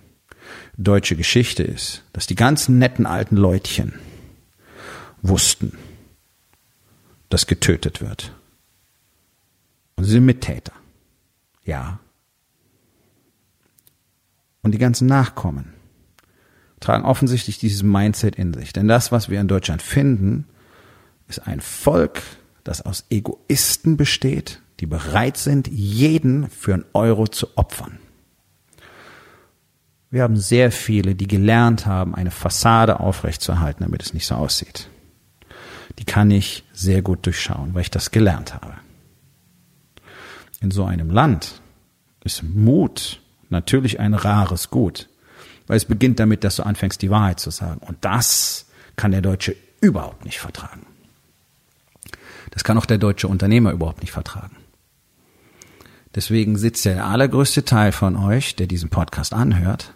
Deutsche 0.76 1.16
Geschichte 1.16 1.62
ist, 1.62 2.04
dass 2.12 2.26
die 2.26 2.34
ganzen 2.34 2.78
netten 2.78 3.06
alten 3.06 3.36
Leutchen 3.36 3.94
wussten, 5.22 5.78
dass 7.30 7.46
getötet 7.46 8.02
wird. 8.02 8.32
Und 9.96 10.04
sie 10.04 10.12
sind 10.12 10.26
Mittäter. 10.26 10.72
Ja. 11.64 12.00
Und 14.62 14.72
die 14.72 14.78
ganzen 14.78 15.06
Nachkommen 15.06 15.74
tragen 16.80 17.04
offensichtlich 17.04 17.58
dieses 17.58 17.82
Mindset 17.82 18.36
in 18.36 18.52
sich. 18.52 18.72
Denn 18.72 18.88
das, 18.88 19.10
was 19.10 19.28
wir 19.28 19.40
in 19.40 19.48
Deutschland 19.48 19.82
finden, 19.82 20.46
ist 21.28 21.46
ein 21.46 21.60
Volk, 21.60 22.20
das 22.62 22.82
aus 22.82 23.06
Egoisten 23.10 23.96
besteht, 23.96 24.60
die 24.80 24.86
bereit 24.86 25.36
sind, 25.36 25.68
jeden 25.68 26.50
für 26.50 26.74
einen 26.74 26.84
Euro 26.92 27.26
zu 27.26 27.56
opfern. 27.56 27.98
Wir 30.10 30.22
haben 30.22 30.36
sehr 30.36 30.70
viele, 30.70 31.14
die 31.14 31.26
gelernt 31.26 31.86
haben, 31.86 32.14
eine 32.14 32.30
Fassade 32.30 33.00
aufrechtzuerhalten, 33.00 33.84
damit 33.84 34.02
es 34.02 34.14
nicht 34.14 34.26
so 34.26 34.36
aussieht. 34.36 34.88
Die 35.98 36.04
kann 36.04 36.30
ich 36.30 36.64
sehr 36.72 37.02
gut 37.02 37.26
durchschauen, 37.26 37.74
weil 37.74 37.82
ich 37.82 37.90
das 37.90 38.10
gelernt 38.10 38.54
habe. 38.54 38.74
In 40.64 40.70
so 40.70 40.86
einem 40.86 41.10
Land 41.10 41.60
ist 42.24 42.42
Mut 42.42 43.20
natürlich 43.50 44.00
ein 44.00 44.14
rares 44.14 44.70
Gut. 44.70 45.10
Weil 45.66 45.76
es 45.76 45.84
beginnt 45.84 46.18
damit, 46.18 46.42
dass 46.42 46.56
du 46.56 46.62
anfängst, 46.62 47.02
die 47.02 47.10
Wahrheit 47.10 47.38
zu 47.38 47.50
sagen. 47.50 47.82
Und 47.86 47.98
das 48.00 48.64
kann 48.96 49.10
der 49.10 49.20
Deutsche 49.20 49.54
überhaupt 49.82 50.24
nicht 50.24 50.38
vertragen. 50.38 50.86
Das 52.50 52.64
kann 52.64 52.78
auch 52.78 52.86
der 52.86 52.96
deutsche 52.96 53.28
Unternehmer 53.28 53.72
überhaupt 53.72 54.00
nicht 54.00 54.12
vertragen. 54.12 54.56
Deswegen 56.14 56.56
sitzt 56.56 56.86
der 56.86 57.04
allergrößte 57.04 57.66
Teil 57.66 57.92
von 57.92 58.16
euch, 58.16 58.56
der 58.56 58.66
diesen 58.66 58.88
Podcast 58.88 59.34
anhört, 59.34 59.92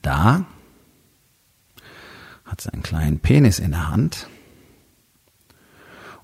da, 0.00 0.46
hat 2.46 2.62
seinen 2.62 2.82
kleinen 2.82 3.18
Penis 3.18 3.58
in 3.58 3.72
der 3.72 3.90
Hand 3.90 4.28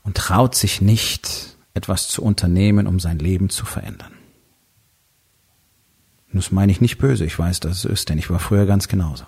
und 0.02 0.16
traut 0.16 0.54
sich 0.54 0.80
nicht, 0.80 1.55
etwas 1.76 2.08
zu 2.08 2.22
unternehmen, 2.22 2.86
um 2.86 2.98
sein 2.98 3.18
Leben 3.18 3.50
zu 3.50 3.66
verändern. 3.66 4.12
Und 6.32 6.42
das 6.42 6.50
meine 6.50 6.72
ich 6.72 6.80
nicht 6.80 6.98
böse, 6.98 7.24
ich 7.24 7.38
weiß, 7.38 7.60
dass 7.60 7.78
es 7.78 7.84
ist, 7.84 8.08
denn 8.08 8.18
ich 8.18 8.30
war 8.30 8.38
früher 8.38 8.66
ganz 8.66 8.88
genauso. 8.88 9.24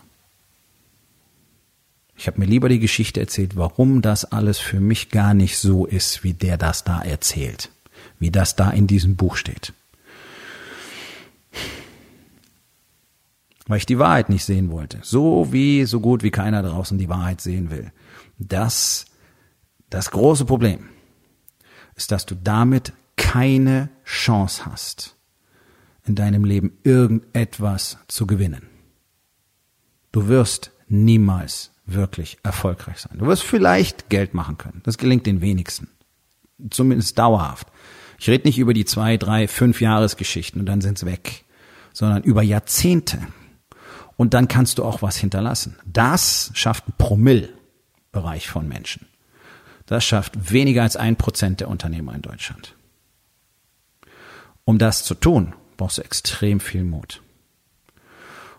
Ich 2.17 2.27
habe 2.27 2.41
mir 2.41 2.47
lieber 2.47 2.69
die 2.69 2.81
Geschichte 2.81 3.21
erzählt, 3.21 3.55
warum 3.55 4.03
das 4.03 4.25
alles 4.25 4.59
für 4.59 4.81
mich 4.81 5.11
gar 5.11 5.35
nicht 5.35 5.59
so 5.59 5.87
ist, 5.87 6.25
wie 6.25 6.33
der 6.33 6.57
das 6.57 6.83
da 6.83 7.01
erzählt, 7.01 7.71
wie 8.19 8.31
das 8.31 8.57
da 8.57 8.71
in 8.71 8.89
diesem 8.89 9.15
Buch 9.15 9.37
steht. 9.37 9.73
Weil 13.67 13.79
ich 13.79 13.87
die 13.87 13.99
Wahrheit 13.99 14.31
nicht 14.31 14.45
sehen 14.45 14.71
wollte. 14.71 14.99
So 15.03 15.53
wie, 15.53 15.85
so 15.85 16.01
gut 16.01 16.23
wie 16.23 16.31
keiner 16.31 16.63
draußen 16.63 16.99
die 16.99 17.11
Wahrheit 17.11 17.41
sehen 17.43 17.71
will. 17.71 17.93
Das, 18.39 19.05
das 19.91 20.11
große 20.11 20.47
Problem 20.47 20.89
ist, 21.99 22.13
dass 22.13 22.25
du 22.25 22.35
damit 22.35 22.93
keine 23.17 23.91
Chance 24.05 24.65
hast, 24.65 25.17
in 26.07 26.15
deinem 26.15 26.45
Leben 26.45 26.79
irgendetwas 26.85 27.99
zu 28.07 28.27
gewinnen. 28.27 28.69
Du 30.13 30.29
wirst 30.29 30.71
niemals 30.89 31.73
wirklich 31.85 32.39
erfolgreich 32.43 32.99
sein. 33.01 33.19
Du 33.19 33.27
wirst 33.27 33.43
vielleicht 33.43 34.09
Geld 34.09 34.33
machen 34.33 34.57
können. 34.57 34.81
Das 34.85 34.97
gelingt 34.97 35.27
den 35.27 35.41
wenigsten. 35.41 35.89
Zumindest 36.71 37.19
dauerhaft. 37.19 37.69
Ich 38.19 38.29
rede 38.29 38.47
nicht 38.47 38.59
über 38.59 38.75
die 38.75 38.85
zwei, 38.85 39.17
drei, 39.17 39.49
fünf 39.49 39.81
Jahresgeschichten 39.81 40.61
und 40.61 40.67
dann 40.67 40.81
sind's 40.81 41.05
weg, 41.05 41.45
sondern 41.93 42.23
über 42.23 42.43
Jahrzehnte. 42.43 43.19
Und 44.17 44.35
dann 44.35 44.49
kannst 44.49 44.79
du 44.79 44.85
auch 44.85 45.03
was 45.03 45.17
hinterlassen. 45.17 45.77
Das 45.85 46.51
schafft 46.55 46.89
ein 46.89 46.95
Promille-Bereich 46.99 48.49
von 48.49 48.67
Menschen. 48.69 49.07
Das 49.89 50.05
schafft 50.05 50.53
weniger 50.53 50.83
als 50.83 50.97
ein 50.97 51.17
Prozent 51.17 51.61
der 51.61 51.69
Unternehmer 51.69 52.15
in 52.15 52.21
Deutschland. 52.23 52.77
Um 54.65 54.79
das 54.79 55.03
zu 55.03 55.15
tun, 55.15 55.55
brauchst 55.79 55.97
du 55.97 56.03
extrem 56.03 56.61
viel 56.61 56.85
Mut. 56.85 57.23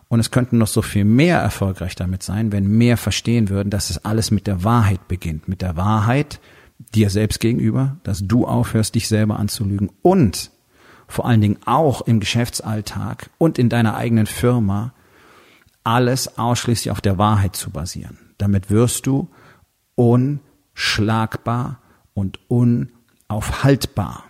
Und 0.08 0.20
es 0.20 0.32
könnten 0.32 0.58
noch 0.58 0.68
so 0.68 0.82
viel 0.82 1.06
mehr 1.06 1.38
erfolgreich 1.38 1.96
damit 1.96 2.24
sein, 2.24 2.52
wenn 2.52 2.68
mehr 2.68 2.98
verstehen 2.98 3.50
würden, 3.50 3.70
dass 3.70 3.92
es 3.92 4.04
alles 4.04 4.32
mit 4.32 4.48
der 4.48 4.64
Wahrheit 4.64 5.08
beginnt. 5.08 5.48
Mit 5.48 5.62
der 5.62 5.78
Wahrheit 5.78 6.40
dir 6.96 7.12
selbst 7.12 7.40
gegenüber, 7.40 7.98
dass 8.02 8.26
du 8.26 8.48
aufhörst, 8.48 8.96
dich 8.96 9.08
selber 9.08 9.38
anzulügen 9.38 9.92
und 10.02 10.50
vor 11.08 11.28
allen 11.28 11.42
Dingen 11.42 11.60
auch 11.66 12.02
im 12.02 12.20
Geschäftsalltag 12.20 13.30
und 13.38 13.60
in 13.60 13.70
deiner 13.70 13.96
eigenen 13.96 14.26
Firma 14.26 14.94
alles 15.84 16.40
ausschließlich 16.40 16.90
auf 16.90 17.02
der 17.02 17.20
Wahrheit 17.20 17.56
zu 17.56 17.70
basieren. 17.70 18.18
Damit 18.40 18.72
wirst 18.72 19.06
du 19.06 19.30
unschlagbar 20.80 21.82
und 22.14 22.40
unaufhaltbar. 22.48 24.24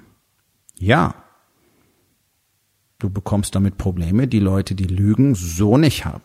Ja, 0.79 1.13
du 2.97 3.11
bekommst 3.11 3.53
damit 3.53 3.77
Probleme, 3.77 4.27
die 4.27 4.39
Leute, 4.39 4.73
die 4.73 4.85
lügen, 4.85 5.35
so 5.35 5.77
nicht 5.77 6.05
haben. 6.05 6.23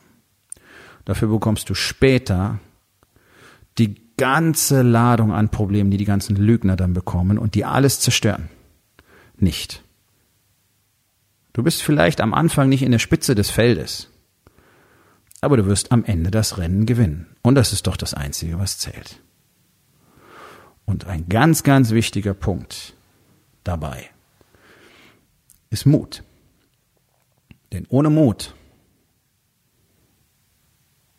Dafür 1.04 1.28
bekommst 1.28 1.68
du 1.68 1.74
später 1.74 2.58
die 3.76 3.96
ganze 4.16 4.80
Ladung 4.80 5.30
an 5.32 5.50
Problemen, 5.50 5.90
die 5.90 5.98
die 5.98 6.06
ganzen 6.06 6.36
Lügner 6.36 6.76
dann 6.76 6.94
bekommen 6.94 7.36
und 7.36 7.54
die 7.54 7.66
alles 7.66 8.00
zerstören. 8.00 8.48
Nicht. 9.36 9.82
Du 11.52 11.62
bist 11.62 11.82
vielleicht 11.82 12.22
am 12.22 12.32
Anfang 12.32 12.70
nicht 12.70 12.82
in 12.82 12.92
der 12.92 12.98
Spitze 12.98 13.34
des 13.34 13.50
Feldes, 13.50 14.08
aber 15.42 15.58
du 15.58 15.66
wirst 15.66 15.92
am 15.92 16.02
Ende 16.04 16.30
das 16.30 16.56
Rennen 16.56 16.86
gewinnen. 16.86 17.36
Und 17.42 17.56
das 17.56 17.74
ist 17.74 17.86
doch 17.86 17.98
das 17.98 18.14
Einzige, 18.14 18.58
was 18.58 18.78
zählt. 18.78 19.20
Und 20.86 21.06
ein 21.06 21.28
ganz, 21.28 21.62
ganz 21.62 21.90
wichtiger 21.90 22.34
Punkt 22.34 22.94
dabei 23.64 24.10
ist 25.70 25.86
Mut. 25.86 26.22
Denn 27.72 27.86
ohne 27.88 28.10
Mut 28.10 28.54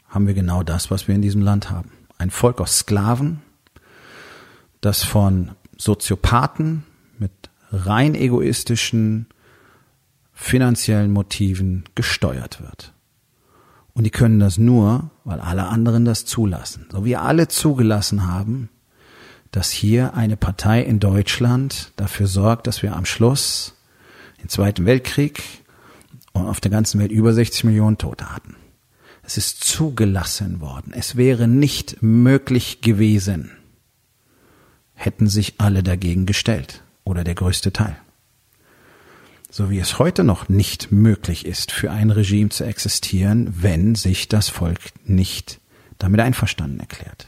haben 0.08 0.28
wir 0.28 0.34
genau 0.34 0.64
das, 0.64 0.92
was 0.92 1.08
wir 1.08 1.16
in 1.16 1.22
diesem 1.22 1.42
Land 1.42 1.70
haben. 1.70 1.92
Ein 2.18 2.30
Volk 2.30 2.62
aus 2.62 2.80
Sklaven, 2.80 3.42
das 4.80 5.04
von 5.04 5.52
Soziopathen 5.78 6.84
mit 7.18 7.32
rein 7.72 8.16
egoistischen 8.16 9.28
finanziellen 10.32 11.12
Motiven 11.12 11.84
gesteuert 11.96 12.62
wird. 12.62 12.94
Und 13.94 14.04
die 14.04 14.12
können 14.12 14.40
das 14.40 14.58
nur, 14.58 15.10
weil 15.24 15.40
alle 15.40 15.68
anderen 15.68 16.06
das 16.06 16.26
zulassen. 16.26 16.88
So 16.92 17.04
wie 17.04 17.16
alle 17.16 17.48
zugelassen 17.48 18.28
haben, 18.28 18.70
dass 19.56 19.72
hier 19.72 20.16
eine 20.16 20.36
Partei 20.36 20.82
in 20.82 21.00
Deutschland 21.00 21.94
dafür 21.96 22.28
sorgt, 22.28 22.68
dass 22.68 22.84
wir 22.84 22.94
am 22.94 23.06
Schluss 23.06 23.74
den 24.42 24.50
Zweiten 24.50 24.86
Weltkrieg 24.86 25.42
und 26.34 26.46
auf 26.46 26.60
der 26.60 26.72
ganzen 26.72 27.00
Welt 27.00 27.10
über 27.10 27.32
60 27.32 27.64
Millionen 27.64 27.98
Tote 27.98 28.36
hatten. 28.36 28.58
Es 29.24 29.38
ist 29.38 29.64
zugelassen 29.64 30.60
worden. 30.60 30.92
Es 30.94 31.16
wäre 31.16 31.48
nicht 31.48 32.04
möglich 32.04 32.82
gewesen, 32.82 33.52
hätten 34.94 35.28
sich 35.28 35.54
alle 35.60 35.84
dagegen 35.84 36.26
gestellt 36.26 36.84
oder 37.06 37.24
der 37.24 37.36
größte 37.36 37.72
Teil. 37.72 37.96
So 39.50 39.70
wie 39.70 39.80
es 39.80 40.00
heute 40.00 40.26
noch 40.26 40.50
nicht 40.50 40.92
möglich 40.92 41.46
ist, 41.46 41.72
für 41.72 41.92
ein 41.92 42.12
Regime 42.12 42.50
zu 42.50 42.66
existieren, 42.66 43.54
wenn 43.62 43.96
sich 43.96 44.28
das 44.28 44.50
Volk 44.50 44.80
nicht 45.06 45.62
damit 45.98 46.20
einverstanden 46.20 46.82
erklärt. 46.82 47.28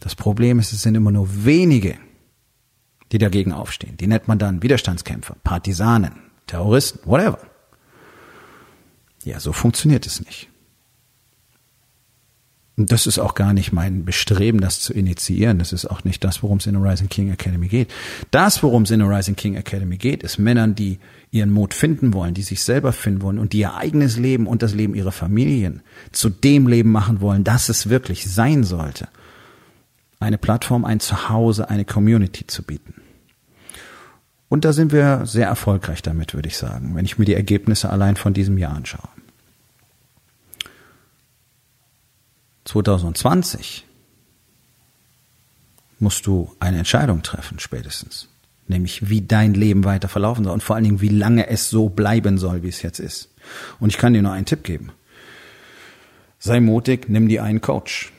Das 0.00 0.14
Problem 0.14 0.58
ist, 0.58 0.72
es 0.72 0.82
sind 0.82 0.94
immer 0.94 1.10
nur 1.10 1.44
wenige, 1.44 1.96
die 3.12 3.18
dagegen 3.18 3.52
aufstehen. 3.52 3.96
Die 3.96 4.06
nennt 4.06 4.28
man 4.28 4.38
dann 4.38 4.62
Widerstandskämpfer, 4.62 5.36
Partisanen, 5.42 6.12
Terroristen, 6.46 7.00
whatever. 7.04 7.40
Ja, 9.24 9.40
so 9.40 9.52
funktioniert 9.52 10.06
es 10.06 10.24
nicht. 10.24 10.48
Und 12.78 12.92
das 12.92 13.08
ist 13.08 13.18
auch 13.18 13.34
gar 13.34 13.52
nicht 13.54 13.72
mein 13.72 14.04
Bestreben, 14.04 14.60
das 14.60 14.78
zu 14.78 14.92
initiieren. 14.92 15.58
Das 15.58 15.72
ist 15.72 15.84
auch 15.84 16.04
nicht 16.04 16.22
das, 16.22 16.44
worum 16.44 16.58
es 16.58 16.66
in 16.66 16.74
der 16.74 16.82
Rising 16.84 17.08
King 17.08 17.32
Academy 17.32 17.66
geht. 17.66 17.90
Das, 18.30 18.62
worum 18.62 18.84
es 18.84 18.92
in 18.92 19.00
der 19.00 19.08
Rising 19.08 19.34
King 19.34 19.56
Academy 19.56 19.96
geht, 19.96 20.22
ist 20.22 20.38
Männern, 20.38 20.76
die 20.76 21.00
ihren 21.32 21.50
Mut 21.50 21.74
finden 21.74 22.12
wollen, 22.12 22.34
die 22.34 22.42
sich 22.42 22.62
selber 22.62 22.92
finden 22.92 23.22
wollen 23.22 23.40
und 23.40 23.52
die 23.52 23.58
ihr 23.58 23.74
eigenes 23.74 24.16
Leben 24.16 24.46
und 24.46 24.62
das 24.62 24.74
Leben 24.74 24.94
ihrer 24.94 25.10
Familien 25.10 25.82
zu 26.12 26.30
dem 26.30 26.68
Leben 26.68 26.92
machen 26.92 27.20
wollen, 27.20 27.42
das 27.42 27.68
es 27.68 27.88
wirklich 27.88 28.30
sein 28.30 28.62
sollte. 28.62 29.08
Eine 30.20 30.38
Plattform, 30.38 30.84
ein 30.84 31.00
Zuhause, 31.00 31.70
eine 31.70 31.84
Community 31.84 32.46
zu 32.46 32.62
bieten. 32.62 32.94
Und 34.48 34.64
da 34.64 34.72
sind 34.72 34.92
wir 34.92 35.26
sehr 35.26 35.46
erfolgreich 35.46 36.02
damit, 36.02 36.34
würde 36.34 36.48
ich 36.48 36.56
sagen, 36.56 36.94
wenn 36.94 37.04
ich 37.04 37.18
mir 37.18 37.26
die 37.26 37.34
Ergebnisse 37.34 37.90
allein 37.90 38.16
von 38.16 38.34
diesem 38.34 38.56
Jahr 38.58 38.74
anschaue. 38.74 39.08
2020 42.64 43.86
musst 45.98 46.26
du 46.26 46.54
eine 46.60 46.78
Entscheidung 46.78 47.22
treffen, 47.22 47.58
spätestens. 47.58 48.28
Nämlich, 48.66 49.08
wie 49.08 49.22
dein 49.22 49.54
Leben 49.54 49.84
weiter 49.84 50.08
verlaufen 50.08 50.44
soll 50.44 50.52
und 50.52 50.62
vor 50.62 50.76
allen 50.76 50.84
Dingen, 50.84 51.00
wie 51.00 51.08
lange 51.08 51.48
es 51.48 51.70
so 51.70 51.88
bleiben 51.88 52.36
soll, 52.36 52.62
wie 52.62 52.68
es 52.68 52.82
jetzt 52.82 52.98
ist. 52.98 53.30
Und 53.80 53.88
ich 53.88 53.98
kann 53.98 54.12
dir 54.12 54.22
nur 54.22 54.32
einen 54.32 54.44
Tipp 54.44 54.62
geben. 54.62 54.92
Sei 56.38 56.60
mutig, 56.60 57.08
nimm 57.08 57.28
dir 57.28 57.42
einen 57.42 57.60
Coach. 57.60 58.12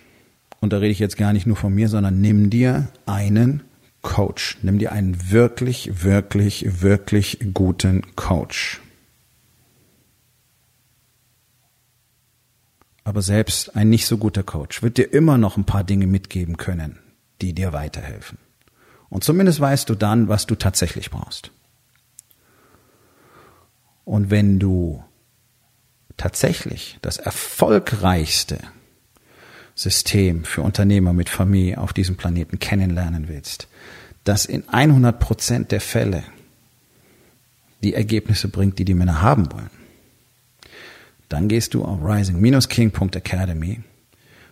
Und 0.60 0.74
da 0.74 0.78
rede 0.78 0.92
ich 0.92 1.00
jetzt 1.00 1.18
gar 1.18 1.34
nicht 1.34 1.48
nur 1.48 1.56
von 1.56 1.74
mir, 1.74 1.88
sondern 1.88 2.20
nimm 2.20 2.50
dir 2.50 2.90
einen 3.06 3.64
Coach. 4.02 4.58
Nimm 4.62 4.80
dir 4.80 4.92
einen 4.92 5.32
wirklich, 5.32 6.04
wirklich, 6.04 6.82
wirklich 6.82 7.40
guten 7.54 8.16
Coach. 8.16 8.82
Aber 13.04 13.22
selbst 13.22 13.76
ein 13.76 13.90
nicht 13.90 14.06
so 14.06 14.18
guter 14.18 14.44
Coach 14.44 14.84
wird 14.84 14.98
dir 14.98 15.12
immer 15.12 15.38
noch 15.38 15.58
ein 15.58 15.66
paar 15.66 15.84
Dinge 15.84 16.06
mitgeben 16.06 16.58
können, 16.58 17.00
die 17.42 17.54
dir 17.54 17.74
weiterhelfen. 17.74 18.38
Und 19.10 19.24
zumindest 19.24 19.60
weißt 19.60 19.90
du 19.90 19.96
dann, 19.96 20.28
was 20.28 20.46
du 20.46 20.56
tatsächlich 20.56 21.10
brauchst. 21.10 21.52
Und 24.06 24.30
wenn 24.30 24.60
du 24.60 25.04
tatsächlich 26.18 27.00
das 27.02 27.18
erfolgreichste 27.18 28.60
System 29.80 30.44
für 30.44 30.62
Unternehmer 30.62 31.14
mit 31.14 31.30
Familie 31.30 31.78
auf 31.78 31.94
diesem 31.94 32.18
Planeten 32.18 32.60
kennenlernen 32.60 33.30
willst, 33.30 33.70
das 34.26 34.46
in 34.46 34.68
100 34.68 35.18
Prozent 35.20 35.72
der 35.72 35.80
Fälle 35.80 36.24
die 37.82 37.94
Ergebnisse 37.94 38.50
bringt, 38.50 38.78
die 38.78 38.84
die 38.84 38.94
Männer 38.94 39.22
haben 39.22 39.50
wollen, 39.54 39.70
dann 41.30 41.48
gehst 41.48 41.74
du 41.74 41.86
auf 41.86 42.00
rising-king.academy. 42.04 43.80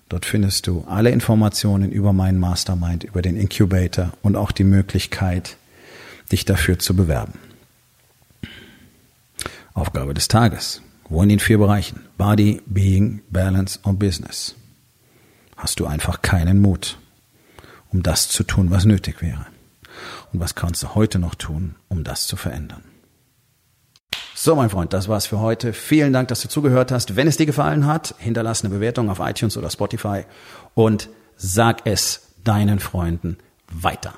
Dort 0.08 0.26
findest 0.26 0.66
du 0.66 0.86
alle 0.88 1.10
Informationen 1.10 1.92
über 1.92 2.14
meinen 2.14 2.40
Mastermind, 2.40 3.04
über 3.04 3.22
den 3.22 3.36
Incubator 3.36 4.14
und 4.22 4.38
auch 4.38 4.54
die 4.54 4.64
Möglichkeit, 4.64 5.58
dich 6.32 6.46
dafür 6.46 6.80
zu 6.80 6.96
bewerben. 6.96 7.34
Aufgabe 9.74 10.14
des 10.14 10.30
Tages. 10.30 10.82
Wo 11.10 11.22
in 11.22 11.40
vier 11.40 11.58
Bereichen? 11.58 12.06
Body, 12.18 12.62
Being, 12.66 13.22
Balance 13.30 13.78
und 13.84 14.00
Business. 14.00 14.56
Hast 15.58 15.80
du 15.80 15.88
einfach 15.88 16.22
keinen 16.22 16.62
Mut, 16.62 16.98
um 17.92 18.04
das 18.04 18.30
zu 18.30 18.44
tun, 18.44 18.72
was 18.72 18.86
nötig 18.86 19.22
wäre. 19.22 19.48
Und 20.32 20.40
was 20.40 20.56
kannst 20.56 20.84
du 20.84 20.94
heute 20.96 21.20
noch 21.20 21.36
tun, 21.36 21.76
um 21.90 22.04
das 22.04 22.28
zu 22.28 22.36
verändern? 22.36 22.84
So, 24.36 24.56
mein 24.56 24.70
Freund, 24.70 24.94
das 24.94 25.08
war's 25.08 25.26
für 25.26 25.40
heute. 25.40 25.74
Vielen 25.74 26.14
Dank, 26.14 26.28
dass 26.28 26.42
du 26.42 26.48
zugehört 26.48 26.92
hast. 26.92 27.16
Wenn 27.16 27.28
es 27.28 27.38
dir 27.38 27.48
gefallen 27.48 27.88
hat, 27.88 28.14
hinterlass 28.20 28.64
eine 28.64 28.74
Bewertung 28.74 29.10
auf 29.10 29.20
iTunes 29.20 29.58
oder 29.58 29.72
Spotify 29.72 30.26
und 30.76 31.10
sag 31.36 31.82
es 31.86 32.34
deinen 32.44 32.80
Freunden 32.80 33.38
weiter. 33.72 34.14